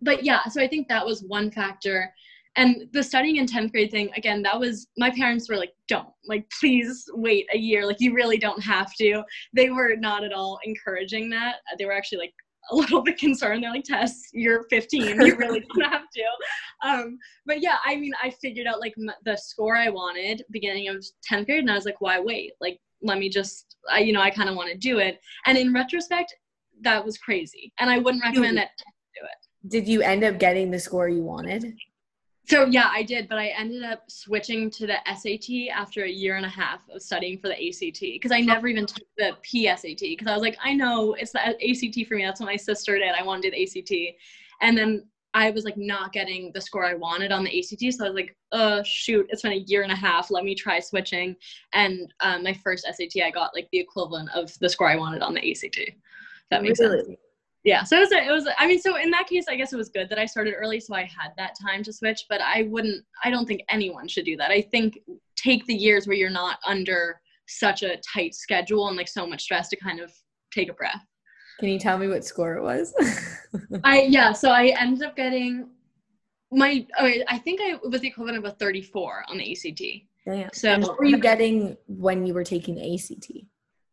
[0.00, 2.12] but yeah, so I think that was one factor
[2.56, 6.08] and the studying in 10th grade thing again that was my parents were like don't
[6.26, 7.86] like please wait a year.
[7.86, 9.22] Like you really don't have to.
[9.52, 11.56] They were not at all encouraging that.
[11.78, 12.34] They were actually like
[12.70, 13.62] a little bit concerned.
[13.62, 16.88] They're like tess you're 15 you really don't have to.
[16.88, 20.88] Um but yeah i mean i figured out like m- the score i wanted beginning
[20.88, 22.52] of 10th grade and i was like why wait?
[22.60, 25.20] Like let me just I, you know i kind of want to do it.
[25.46, 26.34] And in retrospect
[26.82, 27.72] that was crazy.
[27.80, 28.70] And i wouldn't recommend that
[29.68, 31.74] Did you end up getting the score you wanted?
[32.44, 36.36] So yeah, I did, but I ended up switching to the SAT after a year
[36.36, 40.00] and a half of studying for the ACT because I never even took the PSAT
[40.00, 42.24] because I was like, I know it's the ACT for me.
[42.24, 43.12] That's what my sister did.
[43.18, 44.16] I want to do the ACT,
[44.60, 48.04] and then I was like not getting the score I wanted on the ACT, so
[48.04, 50.30] I was like, oh shoot, it's been a year and a half.
[50.30, 51.36] Let me try switching.
[51.72, 55.22] And um, my first SAT, I got like the equivalent of the score I wanted
[55.22, 55.78] on the ACT.
[56.50, 57.08] That makes sense
[57.64, 59.72] yeah so it was a, it was i mean so in that case i guess
[59.72, 62.40] it was good that i started early so i had that time to switch but
[62.40, 64.98] i wouldn't i don't think anyone should do that i think
[65.36, 69.42] take the years where you're not under such a tight schedule and like so much
[69.42, 70.12] stress to kind of
[70.52, 71.04] take a breath
[71.60, 72.94] Can you tell me what score it was?
[73.84, 75.68] i yeah so i ended up getting
[76.50, 79.82] my oh, i think i it was the equivalent of a 34 on the act
[80.24, 80.50] Damn.
[80.52, 83.46] So- what were you getting when you were taking the ACT?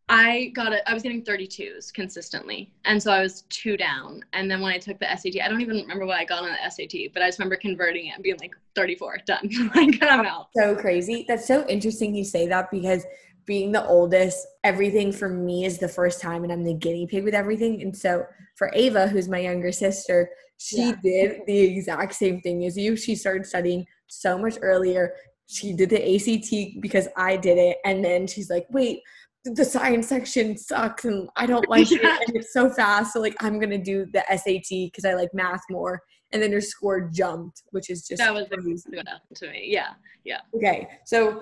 [0.09, 0.81] I got it.
[0.87, 2.73] I was getting 32s consistently.
[2.85, 4.23] And so I was two down.
[4.33, 6.49] And then when I took the SAT, I don't even remember what I got on
[6.49, 9.49] the SAT, but I just remember converting it and being like 34, done.
[9.75, 10.47] like I'm out.
[10.57, 11.25] So crazy.
[11.27, 13.05] That's so interesting you say that because
[13.45, 17.23] being the oldest, everything for me is the first time and I'm the guinea pig
[17.23, 17.81] with everything.
[17.81, 20.95] And so for Ava, who's my younger sister, she Yeah.
[21.03, 22.95] did the exact same thing as you.
[22.95, 25.13] She started studying so much earlier.
[25.47, 27.77] She did the ACT because I did it.
[27.85, 29.01] And then she's like, wait,
[29.45, 31.97] the science section sucks and I don't like Yeah.
[32.01, 33.13] it and it's so fast.
[33.13, 36.01] So like I'm gonna do the SAT because I like math more.
[36.31, 38.83] And then your score jumped, which is just That was crazy.
[38.93, 39.63] what happened to me.
[39.65, 39.89] Yeah.
[40.25, 40.41] Yeah.
[40.53, 41.41] Okay, so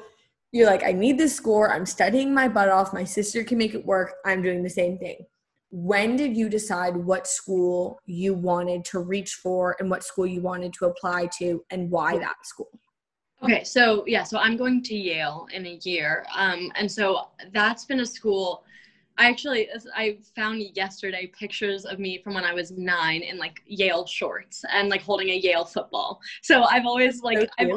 [0.54, 1.74] you're like, I need this score.
[1.74, 2.94] I'm studying my butt off.
[2.94, 4.14] My sister can make it work.
[4.26, 5.18] I'm doing the same thing.
[5.72, 10.40] When did you decide what school you wanted to reach for and what school you
[10.42, 12.70] wanted to apply to and why that school?
[13.44, 17.86] Okay, so yeah, so I'm going to Yale in a year, um, and so that's
[17.86, 18.64] been a school.
[19.20, 23.62] I actually I found yesterday pictures of me from when I was nine in like
[23.66, 26.20] Yale shorts and like holding a Yale football.
[26.42, 27.72] So I've always like I've,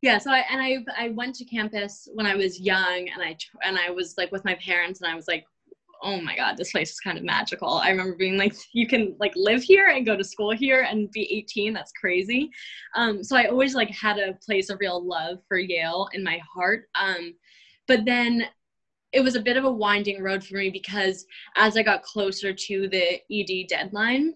[0.00, 0.18] yeah.
[0.18, 3.78] So I and I I went to campus when I was young, and I and
[3.78, 5.44] I was like with my parents, and I was like,
[6.02, 7.74] oh my god, this place is kind of magical.
[7.74, 11.10] I remember being like, you can like live here and go to school here and
[11.10, 11.72] be 18.
[11.72, 12.50] That's crazy.
[12.94, 16.40] Um, so I always like had a place of real love for Yale in my
[16.54, 16.84] heart.
[16.94, 17.34] Um,
[17.86, 18.44] but then
[19.12, 21.24] it was a bit of a winding road for me because
[21.56, 24.34] as I got closer to the ED deadline,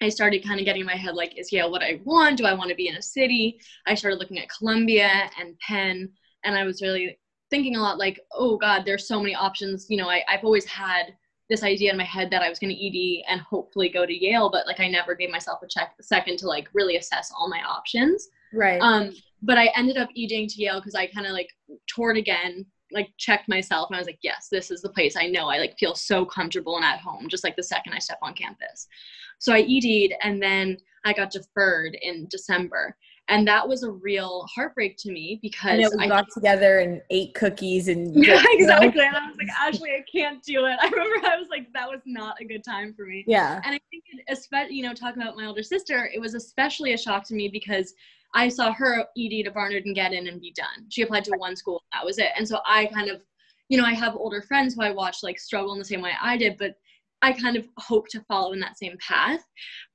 [0.00, 2.38] I started kind of getting in my head like, is Yale what I want?
[2.38, 3.60] Do I want to be in a city?
[3.86, 6.10] I started looking at Columbia and Penn,
[6.44, 7.18] and I was really
[7.50, 9.86] thinking a lot like, oh God, there's so many options.
[9.88, 11.14] You know, I, I've always had
[11.48, 14.12] this idea in my head that I was going to ED and hopefully go to
[14.12, 17.32] Yale, but like I never gave myself a check a second to like really assess
[17.36, 18.28] all my options.
[18.52, 18.80] Right.
[18.80, 21.50] Um, but I ended up EDing to Yale because I kind of like
[21.86, 25.26] toured again, like checked myself, and I was like, yes, this is the place I
[25.26, 25.48] know.
[25.48, 28.34] I like feel so comfortable and at home just like the second I step on
[28.34, 28.86] campus.
[29.38, 32.96] So I ED'd, and then I got deferred in December,
[33.28, 37.02] and that was a real heartbreak to me because know we I got together and
[37.10, 39.04] ate cookies and yeah, exactly.
[39.04, 40.78] And I was like, Ashley, I can't do it.
[40.82, 43.24] I remember I was like, that was not a good time for me.
[43.26, 43.60] Yeah.
[43.64, 46.94] And I think, it, especially, you know, talking about my older sister, it was especially
[46.94, 47.94] a shock to me because
[48.34, 50.86] I saw her ED to Barnard and get in and be done.
[50.88, 52.28] She applied to one school, that was it.
[52.36, 53.22] And so I kind of,
[53.68, 56.12] you know, I have older friends who I watch like struggle in the same way
[56.20, 56.76] I did, but
[57.22, 59.42] I kind of hope to follow in that same path.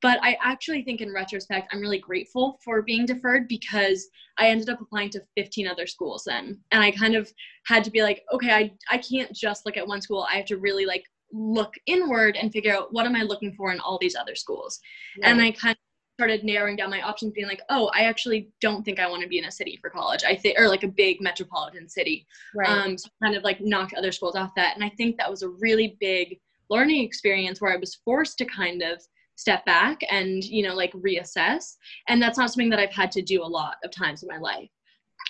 [0.01, 4.07] But I actually think in retrospect, I'm really grateful for being deferred because
[4.37, 6.59] I ended up applying to 15 other schools then.
[6.71, 7.31] And I kind of
[7.65, 10.27] had to be like, okay, I, I can't just look at one school.
[10.29, 13.71] I have to really like look inward and figure out what am I looking for
[13.71, 14.79] in all these other schools.
[15.23, 15.77] And I kind of
[16.17, 19.27] started narrowing down my options, being like, oh, I actually don't think I want to
[19.27, 20.23] be in a city for college.
[20.23, 22.27] I think, or like a big metropolitan city.
[22.55, 22.69] Right.
[22.69, 24.75] Um, so kind of like knocked other schools off that.
[24.75, 26.39] And I think that was a really big
[26.75, 28.95] learning experience where I was forced to kind of
[29.35, 31.63] step back and, you know, like reassess.
[32.07, 34.37] And that's not something that I've had to do a lot of times in my
[34.51, 34.69] life.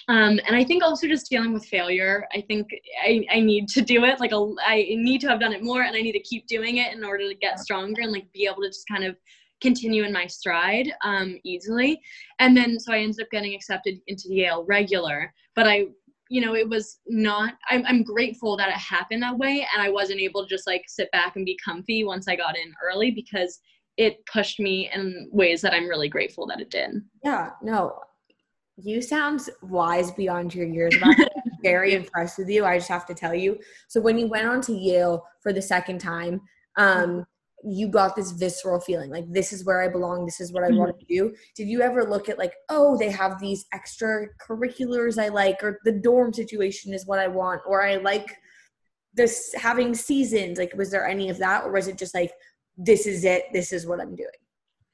[0.10, 2.28] Um, and I think also just dealing with failure.
[2.38, 2.68] I think
[3.10, 4.20] I, I need to do it.
[4.20, 4.78] Like I
[5.10, 7.26] need to have done it more, and I need to keep doing it in order
[7.30, 9.16] to get stronger and like be able to just kind of
[9.62, 12.02] continue in my stride um, easily.
[12.40, 15.88] And then so I ended up getting accepted into Yale regular, but I
[16.34, 19.90] you know it was not I'm, I'm grateful that it happened that way and i
[19.90, 23.12] wasn't able to just like sit back and be comfy once i got in early
[23.12, 23.60] because
[23.98, 27.94] it pushed me in ways that i'm really grateful that it did yeah no
[28.78, 30.96] you sound wise beyond your years.
[31.02, 31.16] I'm
[31.64, 32.66] very impressed with you.
[32.66, 33.60] I just have to tell you.
[33.88, 36.42] So when you went on to Yale for the second time,
[36.78, 37.26] um,
[37.66, 40.26] you got this visceral feeling like this is where I belong.
[40.26, 40.78] This is what I mm-hmm.
[40.78, 41.34] want to do.
[41.56, 45.80] Did you ever look at like, oh, they have these extra curriculars I like, or
[45.86, 48.36] the dorm situation is what I want, or I like
[49.14, 50.58] this having seasons?
[50.58, 52.32] Like, was there any of that, or was it just like,
[52.78, 54.30] this is it, this is what I'm doing?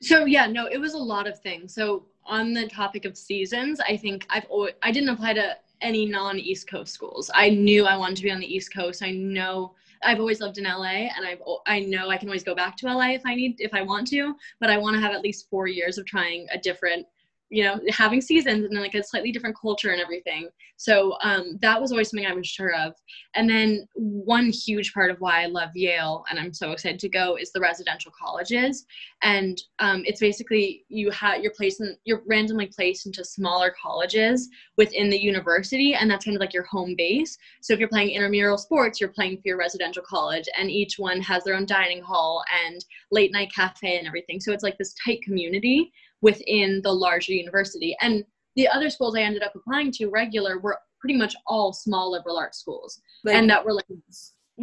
[0.02, 1.74] So yeah, no, it was a lot of things.
[1.74, 6.06] So on the topic of seasons, I think I've always, I didn't apply to any
[6.06, 7.30] non East Coast schools.
[7.34, 9.04] I knew I wanted to be on the East Coast.
[9.04, 9.74] I know
[10.04, 12.88] I've always lived in LA, and I've I know I can always go back to
[12.88, 14.36] LA if I need if I want to.
[14.60, 17.06] But I want to have at least four years of trying a different
[17.50, 20.50] you know having seasons and then like a slightly different culture and everything.
[20.78, 22.94] So um, that was always something i was sure of.
[23.36, 27.10] And then one huge part of why i love yale and i'm so excited to
[27.10, 28.86] go is the residential colleges.
[29.22, 34.48] And um, it's basically you have you're placed in you're randomly placed into smaller colleges
[34.78, 37.38] within the university and that's kind of like your home base.
[37.62, 41.20] So if you're playing intramural sports you're playing for your residential college and each one
[41.22, 44.40] has their own dining hall and late night cafe and everything.
[44.40, 47.96] So it's like this tight community within the larger university.
[48.02, 48.24] And
[48.56, 52.38] the other schools I ended up applying to regular were pretty much all small liberal
[52.38, 53.86] arts schools, like, and that were like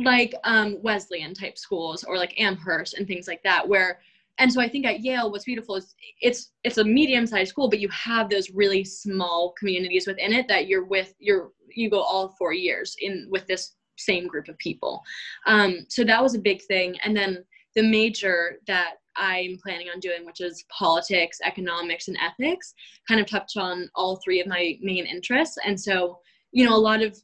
[0.04, 4.00] like um, Wesleyan type schools or like Amherst and things like that, where
[4.38, 7.70] and so I think at Yale, what's beautiful is it's it's a medium sized school,
[7.70, 11.14] but you have those really small communities within it that you're with.
[11.18, 15.02] You're you go all four years in with this same group of people.
[15.46, 17.44] Um, so that was a big thing, and then
[17.76, 22.74] the major that I'm planning on doing, which is politics, economics, and ethics,
[23.06, 25.56] kind of touch on all three of my main interests.
[25.64, 26.18] And so,
[26.52, 27.16] you know, a lot of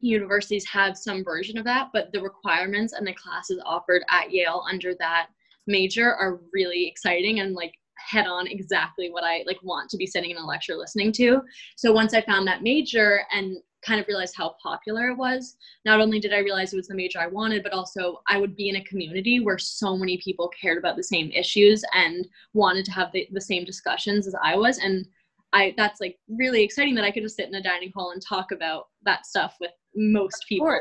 [0.00, 4.64] universities have some version of that, but the requirements and the classes offered at Yale
[4.70, 5.26] under that
[5.66, 7.74] major are really exciting and like
[8.08, 11.42] head on exactly what I like want to be sitting in a lecture listening to.
[11.76, 15.56] So once I found that major and kind of realized how popular it was.
[15.84, 18.56] Not only did I realize it was the major I wanted, but also I would
[18.56, 22.84] be in a community where so many people cared about the same issues and wanted
[22.86, 24.78] to have the, the same discussions as I was.
[24.78, 25.06] And
[25.52, 28.22] I that's like really exciting that I could just sit in a dining hall and
[28.22, 30.78] talk about that stuff with most people.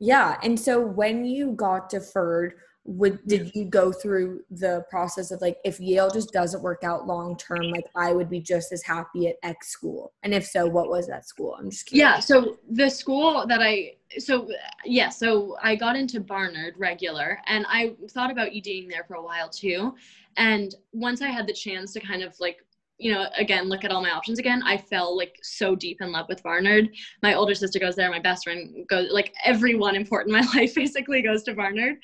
[0.00, 0.38] Yeah.
[0.42, 2.54] And so when you got deferred,
[2.86, 7.06] would did you go through the process of like if Yale just doesn't work out
[7.06, 10.12] long term, like I would be just as happy at X school?
[10.22, 11.56] And if so, what was that school?
[11.58, 12.02] I'm just curious.
[12.02, 14.48] Yeah, so the school that I so
[14.84, 19.22] yeah, so I got into Barnard regular and I thought about EDing there for a
[19.22, 19.94] while too.
[20.36, 22.58] And once I had the chance to kind of like
[22.98, 24.62] you know, again, look at all my options again.
[24.64, 26.90] I fell like so deep in love with Barnard.
[27.22, 28.08] My older sister goes there.
[28.08, 31.96] My best friend goes, like everyone important in my life basically goes to Barnard.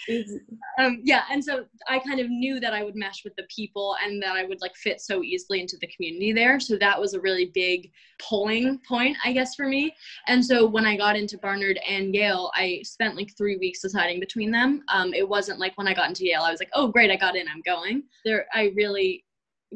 [0.78, 1.22] Um, yeah.
[1.30, 4.34] And so I kind of knew that I would mesh with the people and that
[4.34, 6.58] I would like fit so easily into the community there.
[6.58, 9.94] So that was a really big pulling point, I guess, for me.
[10.26, 14.18] And so when I got into Barnard and Yale, I spent like three weeks deciding
[14.18, 14.82] between them.
[14.92, 17.16] Um, it wasn't like when I got into Yale, I was like, oh, great, I
[17.16, 18.02] got in, I'm going.
[18.24, 19.24] There, I really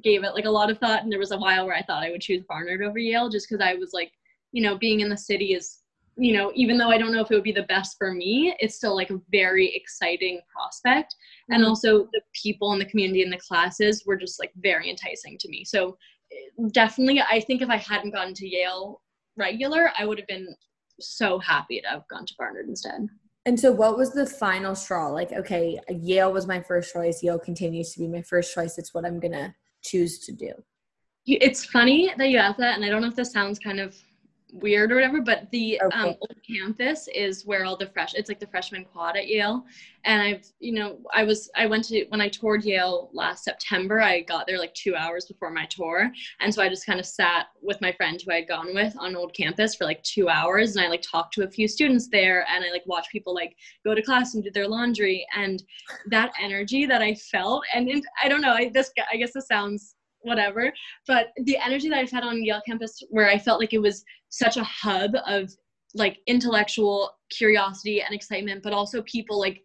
[0.02, 2.02] gave it like a lot of thought and there was a while where I thought
[2.02, 4.10] I would choose Barnard over Yale just because I was like,
[4.52, 5.78] you know, being in the city is,
[6.16, 8.54] you know, even though I don't know if it would be the best for me,
[8.58, 11.14] it's still like a very exciting prospect.
[11.14, 11.54] Mm-hmm.
[11.54, 15.38] And also the people in the community and the classes were just like very enticing
[15.38, 15.64] to me.
[15.64, 15.96] So
[16.72, 19.00] definitely I think if I hadn't gone to Yale
[19.36, 20.54] regular, I would have been
[21.00, 23.08] so happy to have gone to Barnard instead.
[23.46, 25.08] And so, what was the final straw?
[25.08, 27.22] Like, okay, Yale was my first choice.
[27.22, 28.78] Yale continues to be my first choice.
[28.78, 29.54] It's what I'm gonna
[29.84, 30.52] choose to do?
[31.26, 33.96] It's funny that you ask that, and I don't know if this sounds kind of
[34.54, 35.96] weird or whatever, but the Okay.
[35.96, 38.14] um, old campus is where all the fresh.
[38.14, 39.64] It's like the freshman quad at Yale,
[40.04, 44.00] and I've you know I was I went to when I toured Yale last September.
[44.00, 47.06] I got there like two hours before my tour, and so I just kind of
[47.06, 50.28] sat with my friend who I had gone with on old campus for like two
[50.28, 53.34] hours, and I like talked to a few students there, and I like watched people
[53.34, 55.62] like go to class and do their laundry, and
[56.10, 59.48] that energy that I felt, and in, I don't know, I this I guess this
[59.48, 60.72] sounds whatever.
[61.06, 64.04] But the energy that I had on yale campus where i felt like it was
[64.28, 65.52] such a hub of
[65.94, 69.62] like intellectual curiosity and excitement but also people like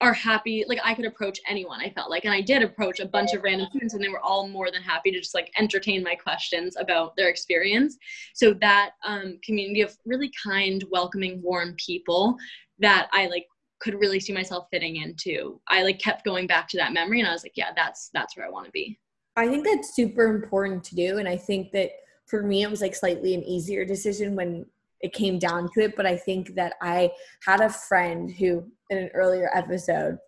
[0.00, 2.24] are happy like i could approach anyone i felt like.
[2.24, 4.82] And i did approach a bunch of random students and they were all more than
[4.82, 7.96] happy to just like entertain my questions about their experience.
[8.34, 12.36] So that um, community of really kind welcoming warm people
[12.78, 13.46] that i like
[13.80, 17.28] could really see myself fitting into i like kept going back to that memory and
[17.28, 18.98] i was like yeah that's that's where i want to be
[19.38, 21.18] I think that's super important to do.
[21.18, 21.90] And I think that
[22.26, 24.66] for me, it was like slightly an easier decision when
[25.00, 25.96] it came down to it.
[25.96, 27.12] But I think that I
[27.46, 30.18] had a friend who, in an earlier episode,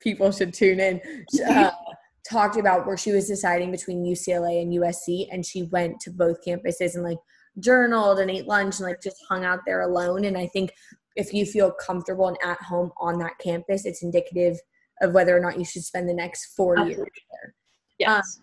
[0.00, 1.00] people should tune in,
[1.48, 1.72] uh,
[2.30, 5.26] talked about where she was deciding between UCLA and USC.
[5.32, 7.18] And she went to both campuses and like
[7.58, 10.24] journaled and ate lunch and like just hung out there alone.
[10.24, 10.72] And I think
[11.16, 14.56] if you feel comfortable and at home on that campus, it's indicative
[15.02, 16.96] of whether or not you should spend the next four Absolutely.
[16.96, 17.54] years there.
[17.98, 18.40] yes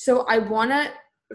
[0.00, 0.90] So I want to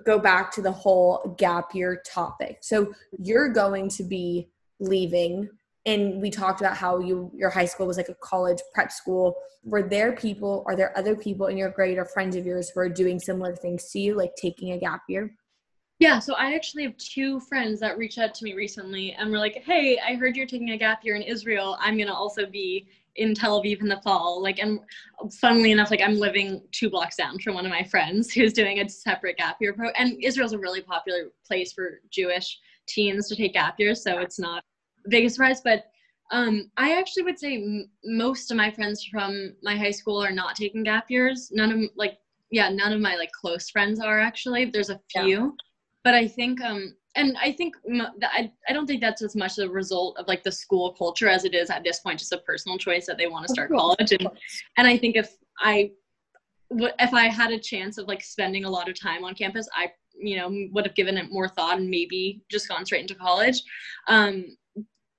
[0.08, 2.58] go back to the whole gap year topic.
[2.62, 4.50] So you're going to be
[4.80, 5.48] leaving
[5.86, 9.36] and we talked about how you your high school was like a college prep school.
[9.64, 12.80] Were there people are there other people in your grade or friends of yours who
[12.80, 15.36] are doing similar things to you like taking a gap year?
[16.00, 19.38] Yeah, so I actually have two friends that reached out to me recently and were
[19.38, 21.78] like, "Hey, I heard you're taking a gap year in Israel.
[21.80, 24.82] I'm gonna also be in Tel Aviv in the fall." Like, and
[25.40, 28.80] funnily enough, like I'm living two blocks down from one of my friends who's doing
[28.80, 29.90] a separate gap year pro.
[29.92, 34.38] And Israel's a really popular place for Jewish teens to take gap years, so it's
[34.40, 34.64] not
[35.06, 35.62] a big surprise.
[35.62, 35.86] But
[36.32, 40.32] um, I actually would say m- most of my friends from my high school are
[40.32, 41.52] not taking gap years.
[41.54, 42.18] None of like,
[42.52, 44.66] yeah, none of my like close friends are actually.
[44.66, 45.50] There's a Yeah.
[46.06, 47.76] But I think um and I think
[48.24, 51.44] I, I don't think that's as much a result of like the school culture as
[51.44, 54.12] it is at this point just a personal choice that they want to start college.
[54.12, 54.28] And
[54.78, 55.92] and I think if I
[57.00, 59.92] if I had a chance of like spending a lot of time on campus I
[60.18, 63.62] you know would have given it more thought and maybe just gone straight into college.
[64.08, 64.56] Um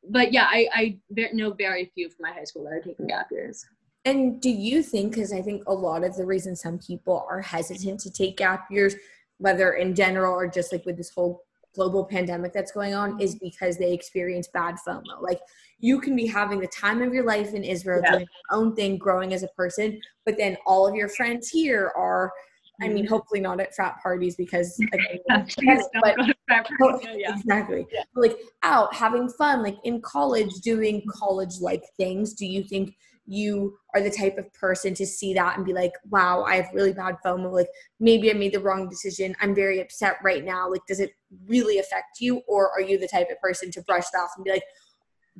[0.08, 0.98] but yeah I I
[1.32, 3.66] know very few from my high school that are taking gap years.
[4.04, 7.42] And do you think, because I think a lot of the reason some people are
[7.42, 8.94] hesitant to take gap years,
[9.38, 11.42] whether in general or just like with this whole
[11.74, 13.46] global pandemic that's going on, is mm-hmm.
[13.46, 15.20] because they experience bad FOMO.
[15.20, 15.40] Like
[15.78, 18.12] you can be having the time of your life in Israel, Yeah.
[18.12, 21.92] doing your own thing, growing as a person, but then all of your friends here
[21.96, 22.32] are,
[22.80, 23.14] I mean, mm-hmm.
[23.14, 27.86] hopefully not at frat parties because, again, but go to prep Oh, yeah exactly.
[27.92, 28.02] Yeah.
[28.14, 32.34] But, like out having fun, like in college, doing college like things.
[32.34, 32.94] Do you think
[33.26, 36.70] you are the type of person to see that and be like, wow, I have
[36.72, 37.52] really bad FOMO.
[37.52, 37.68] Like
[37.98, 39.34] maybe I made the wrong decision.
[39.40, 40.70] I'm very upset right now.
[40.70, 41.12] Like, does it
[41.46, 42.42] really affect you?
[42.46, 44.64] Or are you the type of person to brush that off and be like,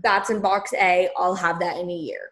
[0.03, 2.31] that's in box A, I'll have that in a year?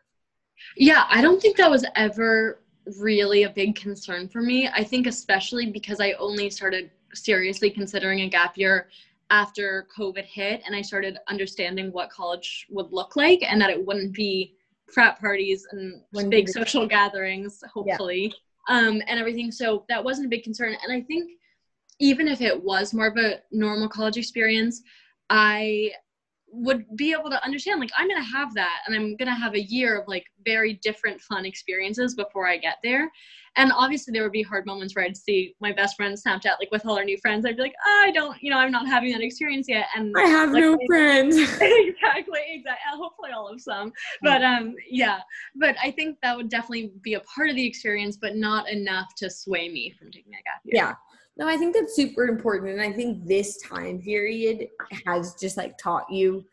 [0.77, 2.61] Yeah, I don't think that was ever
[2.99, 4.69] really a big concern for me.
[4.69, 8.89] I think especially because I only started seriously considering a gap year
[9.31, 13.85] after COVID hit and I started understanding what college would look like and that it
[13.85, 14.55] wouldn't be
[14.93, 18.33] frat parties and Wouldn't big social gatherings, hopefully,
[18.69, 19.51] um, and everything.
[19.51, 20.77] So that wasn't a big concern.
[20.83, 21.31] And I think
[22.01, 24.83] even if it was more of a normal college experience,
[25.31, 25.93] I
[26.55, 29.63] would be able to understand like i'm gonna have that and i'm gonna have a
[29.63, 33.11] year of like very different fun experiences before i get there
[33.57, 36.71] and obviously there would be hard moments where i'd see my best friend snapchat like
[36.71, 39.13] with all our new friends i'd be like i don't you know i'm not having
[39.13, 41.37] that experience yet and I have Like, no friends.
[41.61, 43.93] exactly exactly hopefully all of some
[44.23, 45.21] but um yeah
[45.57, 49.15] but i think that would definitely be a part of the experience but not enough
[49.17, 50.95] to sway me from taking a gap year Yeah.
[51.37, 52.71] No, I think that's super important.
[52.73, 54.69] And I think this time period
[55.05, 56.45] has just like taught you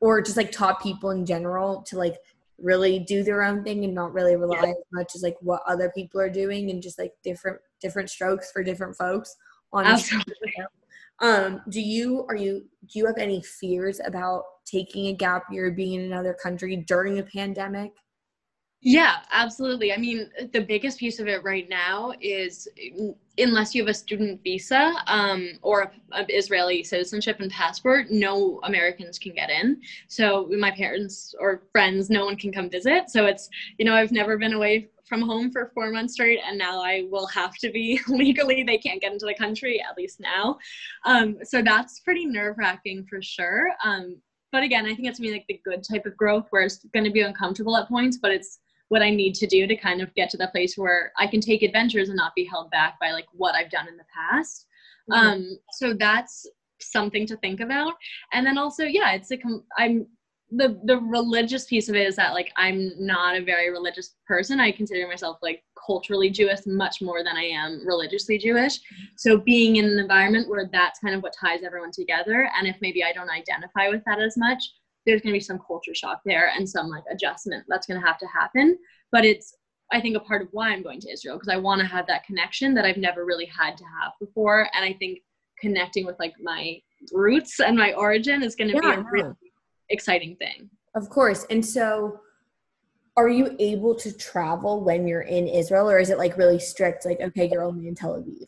[0.00, 2.16] or just like taught people in general to like
[2.58, 4.70] really do their own thing and not really rely Yeah.
[4.70, 8.50] as much as like what other people are doing and just like different different strokes
[8.50, 9.36] for different folks
[9.74, 10.54] absolutely.
[11.20, 15.70] um do you are you do you have any fears about taking a gap year
[15.70, 17.92] being in another country during a pandemic
[18.80, 19.92] Yeah, absolutely.
[19.92, 23.94] I mean, the biggest piece of it right now is mm, unless you have a
[23.94, 29.80] student visa um, or a, a Israeli citizenship and passport, no Americans can get in.
[30.06, 33.10] So my parents or friends, no one can come visit.
[33.10, 33.48] So it's
[33.78, 37.06] you know I've never been away from home for four months straight, and now I
[37.10, 38.62] will have to be legally.
[38.62, 40.56] They can't get into the country at least now.
[41.04, 43.70] Um, so that's pretty nerve wracking for sure.
[43.84, 44.18] Um,
[44.52, 46.84] but again, I think it's gonna be like the good type of growth where it's
[46.94, 50.00] going to be uncomfortable at points, but it's what I need to do to kind
[50.00, 52.98] of get to the place where I can take adventures and not be held back
[53.00, 54.66] by like what I've done in the past.
[55.10, 55.26] Mm-hmm.
[55.26, 56.46] Um, so that's
[56.80, 57.94] something to think about.
[58.32, 60.06] And then also, yeah, it's a com- I'm
[60.50, 64.60] the the religious piece of it is that like I'm not a very religious person.
[64.60, 68.80] I consider myself like culturally Jewish much more than I am religiously Jewish.
[69.16, 72.76] So being in an environment where that's kind of what ties everyone together, and if
[72.80, 74.64] maybe I don't identify with that as much,
[75.08, 78.06] there's going to be some culture shock there and some like adjustment that's going to
[78.06, 78.78] have to happen.
[79.10, 79.54] But it's
[79.90, 82.06] I think a part of why I'm going to Israel because I want to have
[82.08, 85.20] that connection that I've never really had to have before, and I think
[85.60, 86.80] connecting with like my
[87.12, 89.34] roots and my origin is going to yeah, be a really
[89.88, 90.68] exciting thing.
[90.94, 91.46] Of course.
[91.50, 92.20] And so
[93.16, 97.04] are you able to travel when you're in Israel or is it like really strict
[97.04, 98.46] like okay you're only in Tel Aviv?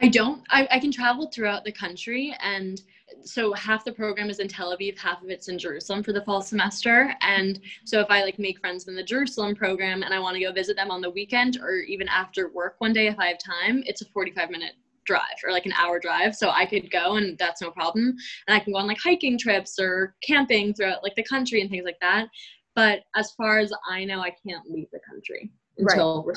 [0.00, 2.80] I don't I, I can travel throughout the country and
[3.22, 6.22] so half the program is in Tel Aviv, half of it's in Jerusalem for the
[6.22, 7.14] fall semester.
[7.20, 10.42] And so if I like make friends in the Jerusalem program and I want to
[10.42, 13.38] go visit them on the weekend or even after work one day if I have
[13.38, 14.72] time, it's a 45 minute
[15.04, 16.34] drive or like an hour drive.
[16.34, 18.14] So I could go and that's no problem.
[18.46, 21.70] And I can go on like hiking trips or camping throughout like the country and
[21.70, 22.28] things like that.
[22.74, 26.36] But as far as I know, I can't leave the country until right.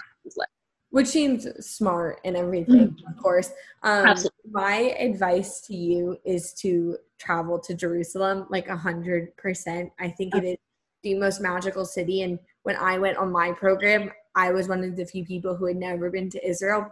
[0.92, 3.12] Which seems smart and everything, mm-hmm.
[3.12, 3.50] of course.
[3.84, 4.52] Um, Absolutely.
[4.52, 9.92] My advice to you is to travel to Jerusalem like a hundred percent.
[10.00, 10.58] I think it is
[11.04, 12.24] the most magical city.
[12.24, 15.66] And when I went on my program, I was one of the few people who
[15.66, 16.92] had never been to Israel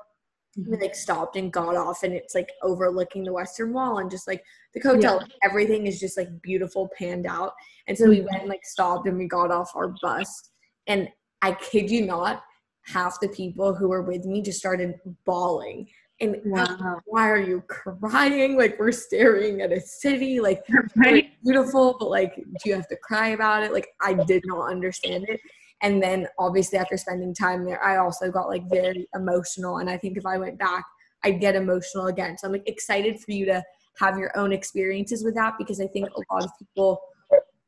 [0.67, 4.27] we like stopped and got off and it's like overlooking the western wall and just
[4.27, 4.43] like
[4.73, 5.35] the hotel yeah.
[5.43, 7.53] everything is just like beautiful panned out
[7.87, 8.25] and so we mm-hmm.
[8.25, 10.49] went and like stopped and we got off our bus
[10.87, 11.07] and
[11.41, 12.43] i kid you not
[12.91, 15.87] half the people who were with me just started bawling.
[16.21, 16.99] And wow.
[17.05, 18.57] why are you crying?
[18.57, 20.39] Like we're staring at a city.
[20.39, 20.61] Like
[20.95, 21.29] right.
[21.43, 23.71] beautiful but like do you have to cry about it?
[23.71, 25.39] Like i did not understand it.
[25.81, 29.77] And then obviously after spending time there i also got like very emotional.
[29.77, 30.83] And i think if i went back
[31.23, 32.37] i'd get emotional again.
[32.37, 33.63] So i'm like excited for you to
[33.99, 37.01] have your own experiences with that because i think a lot of people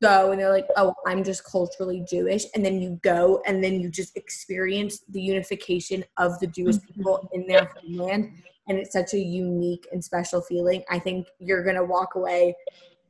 [0.02, 3.80] go and they're like oh i'm just culturally jewish and then you go and then
[3.80, 6.94] you just experience the unification of the jewish mm-hmm.
[6.94, 8.32] people in their homeland
[8.68, 12.56] and it's such a unique and special feeling i think you're going to walk away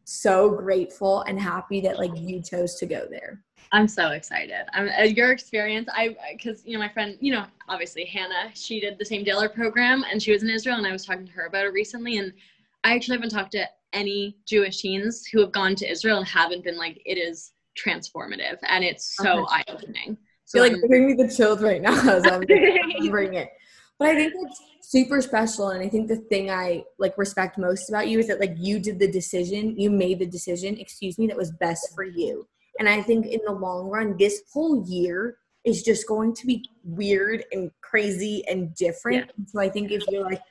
[0.04, 3.42] so grateful and happy that like you chose to go there
[3.74, 4.66] I'm so excited.
[4.74, 5.88] I'm uh, your experience.
[5.94, 9.48] I because you know my friend, you know, obviously Hannah, she did the same Daler
[9.48, 12.18] program and she was in Israel, and I was talking to her about it recently.
[12.18, 12.34] And
[12.84, 16.64] I actually haven't talked to any Jewish teens who have gone to Israel and haven't
[16.64, 20.18] been like, it is transformative and it's so eye opening.
[20.46, 22.42] So You're like bring me the chills right now as I'm
[23.10, 23.50] bring it.
[23.98, 27.88] But I think that's super special, and I think the thing I like respect most
[27.88, 31.28] about you is that like you did the decision, you made the decision, excuse me,
[31.28, 32.48] that was best for you
[32.80, 36.66] and I think in the long run, this whole year is just going to be
[36.84, 39.28] weird and crazy and different.
[39.38, 39.46] Yeah.
[39.48, 40.42] So I think if you're like,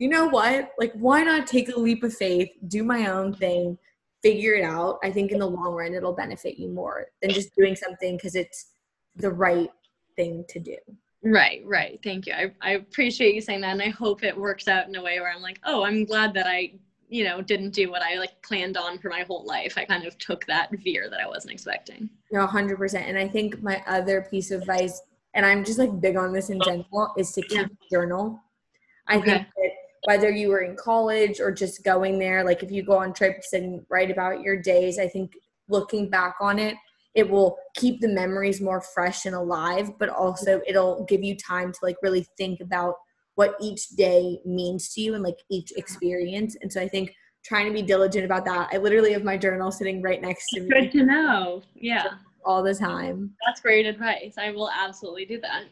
[0.00, 3.78] you know what, like, why not take a leap of faith, do my own thing,
[4.22, 4.98] figure it out?
[5.04, 8.34] I think in the long run, it'll benefit you more than just doing something because
[8.34, 8.72] it's
[9.16, 9.70] the right
[10.16, 10.76] thing to do.
[11.22, 12.00] Right, right.
[12.02, 12.32] Thank you.
[12.32, 13.72] I, I appreciate you saying that.
[13.72, 16.32] And I hope it works out in a way where I'm like, oh, I'm glad
[16.32, 16.72] that I
[17.10, 20.06] you know didn't do what i like planned on for my whole life i kind
[20.06, 24.22] of took that veer that i wasn't expecting no 100% and i think my other
[24.30, 25.02] piece of advice
[25.34, 27.66] and i'm just like big on this in general is to keep yeah.
[27.90, 28.40] journal
[29.08, 29.24] i okay.
[29.24, 29.70] think that
[30.04, 33.52] whether you were in college or just going there like if you go on trips
[33.52, 35.32] and write about your days i think
[35.68, 36.74] looking back on it
[37.14, 41.72] it will keep the memories more fresh and alive but also it'll give you time
[41.72, 42.94] to like really think about
[43.40, 46.58] what each day means to you and like each experience.
[46.60, 48.68] And so I think trying to be diligent about that.
[48.70, 50.68] I literally have my journal sitting right next to me.
[50.68, 51.62] Good to know.
[51.74, 52.04] Yeah.
[52.44, 53.30] All the time.
[53.46, 54.34] That's great advice.
[54.36, 55.62] I will absolutely do that.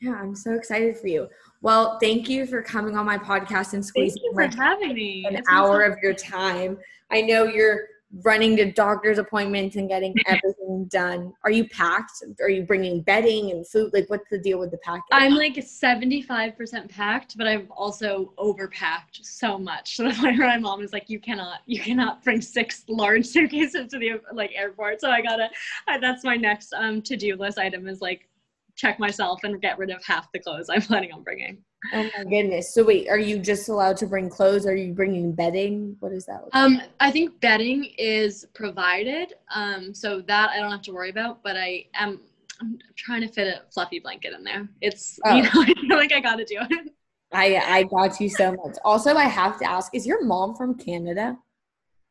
[0.00, 1.28] Yeah, I'm so excited for you.
[1.62, 5.24] Well, thank you for coming on my podcast and squeezing thank you for having me.
[5.26, 5.92] an it's hour awesome.
[5.92, 6.78] of your time.
[7.10, 7.86] I know you're
[8.22, 11.32] running to doctor's appointments and getting everything done.
[11.44, 12.22] Are you packed?
[12.40, 13.92] Are you bringing bedding and food?
[13.92, 15.02] Like, what's the deal with the packing?
[15.12, 19.96] I'm like 75% packed, but I've also overpacked so much.
[20.06, 24.20] So my mom is like, you cannot, you cannot bring six large suitcases to the
[24.32, 25.00] like airport.
[25.00, 25.48] So I gotta,
[25.88, 28.28] I, that's my next um to-do list item is like
[28.76, 31.58] check myself and get rid of half the clothes I'm planning on bringing.
[31.92, 32.74] Oh my goodness.
[32.74, 34.66] So wait, are you just allowed to bring clothes?
[34.66, 35.96] Are you bringing bedding?
[36.00, 36.42] What is that?
[36.42, 36.54] Like?
[36.54, 39.34] Um, I think bedding is provided.
[39.54, 42.20] Um, so that I don't have to worry about, but I am
[42.60, 44.68] I'm trying to fit a fluffy blanket in there.
[44.80, 45.34] It's oh.
[45.34, 46.92] you know I feel like I got to do it.
[47.32, 48.76] I I got you so much.
[48.84, 51.36] Also, I have to ask: Is your mom from Canada?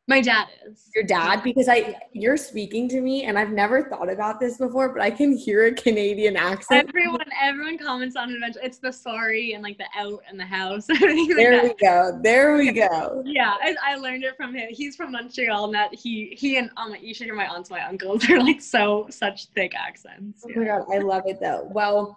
[0.08, 0.88] My dad is.
[0.94, 1.42] Your dad?
[1.42, 5.10] Because I you're speaking to me and I've never thought about this before, but I
[5.10, 6.88] can hear a Canadian accent.
[6.88, 8.64] Everyone everyone comments on it eventually.
[8.64, 10.86] It's the sorry and like the out and the house.
[11.00, 12.20] there we go.
[12.22, 13.22] There we go.
[13.26, 14.68] Yeah, I, I, learned it from him.
[14.70, 17.84] He's from Montreal and that he he and um you should hear my aunts, my
[17.84, 18.22] uncles.
[18.28, 20.44] They're like so such thick accents.
[20.46, 21.68] Oh my god, I love it though.
[21.72, 22.16] Well,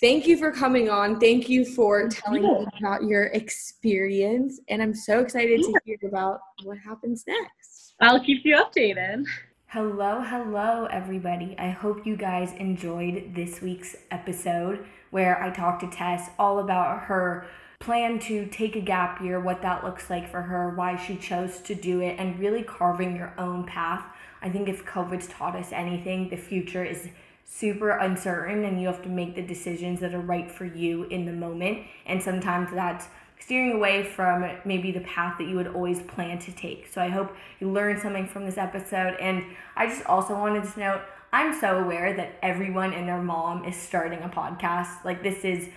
[0.00, 1.18] thank you for coming on.
[1.18, 4.60] Thank you for telling me about your experience.
[4.68, 7.94] And I'm so excited to hear about what happens next.
[8.00, 9.24] I'll keep you updated.
[9.66, 11.54] Hello, hello, everybody.
[11.58, 17.02] I hope you guys enjoyed this week's episode where I talked to Tess all about
[17.02, 17.46] her
[17.80, 21.60] plan to take a gap year, what that looks like for her, why she chose
[21.60, 24.04] to do it, and really carving your own path.
[24.42, 27.08] I think if COVID's taught us anything, the future is
[27.50, 31.24] super uncertain and you have to make the decisions that are right for you in
[31.24, 31.78] the moment.
[32.06, 33.08] And sometimes that's
[33.40, 36.86] steering away from maybe the path that you would always plan to take.
[36.92, 39.16] So I hope you learned something from this episode.
[39.18, 39.44] And
[39.76, 41.00] I just also wanted to note
[41.32, 45.04] I'm so aware that everyone and their mom is starting a podcast.
[45.04, 45.68] Like, this is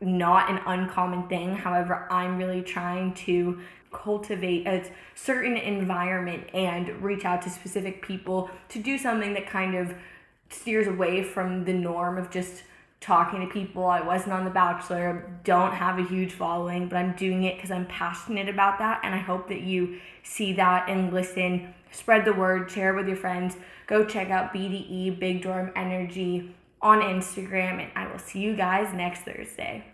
[0.00, 1.56] not an uncommon thing.
[1.56, 3.60] However, I'm really trying to
[3.92, 9.74] cultivate a certain environment and reach out to specific people to do something that kind
[9.74, 9.94] of
[10.52, 12.62] steers away from the norm of just
[13.00, 13.84] talking to people.
[13.84, 17.70] I wasn't on The Bachelor, don't have a huge following, but I'm doing it because
[17.70, 19.00] I'm passionate about that.
[19.02, 23.08] And I hope that you see that and listen, spread the word, share it with
[23.08, 23.56] your friends.
[23.86, 28.92] Go check out BDE, Big Dorm Energy on Instagram, and I will see you guys
[28.94, 29.84] next Thursday.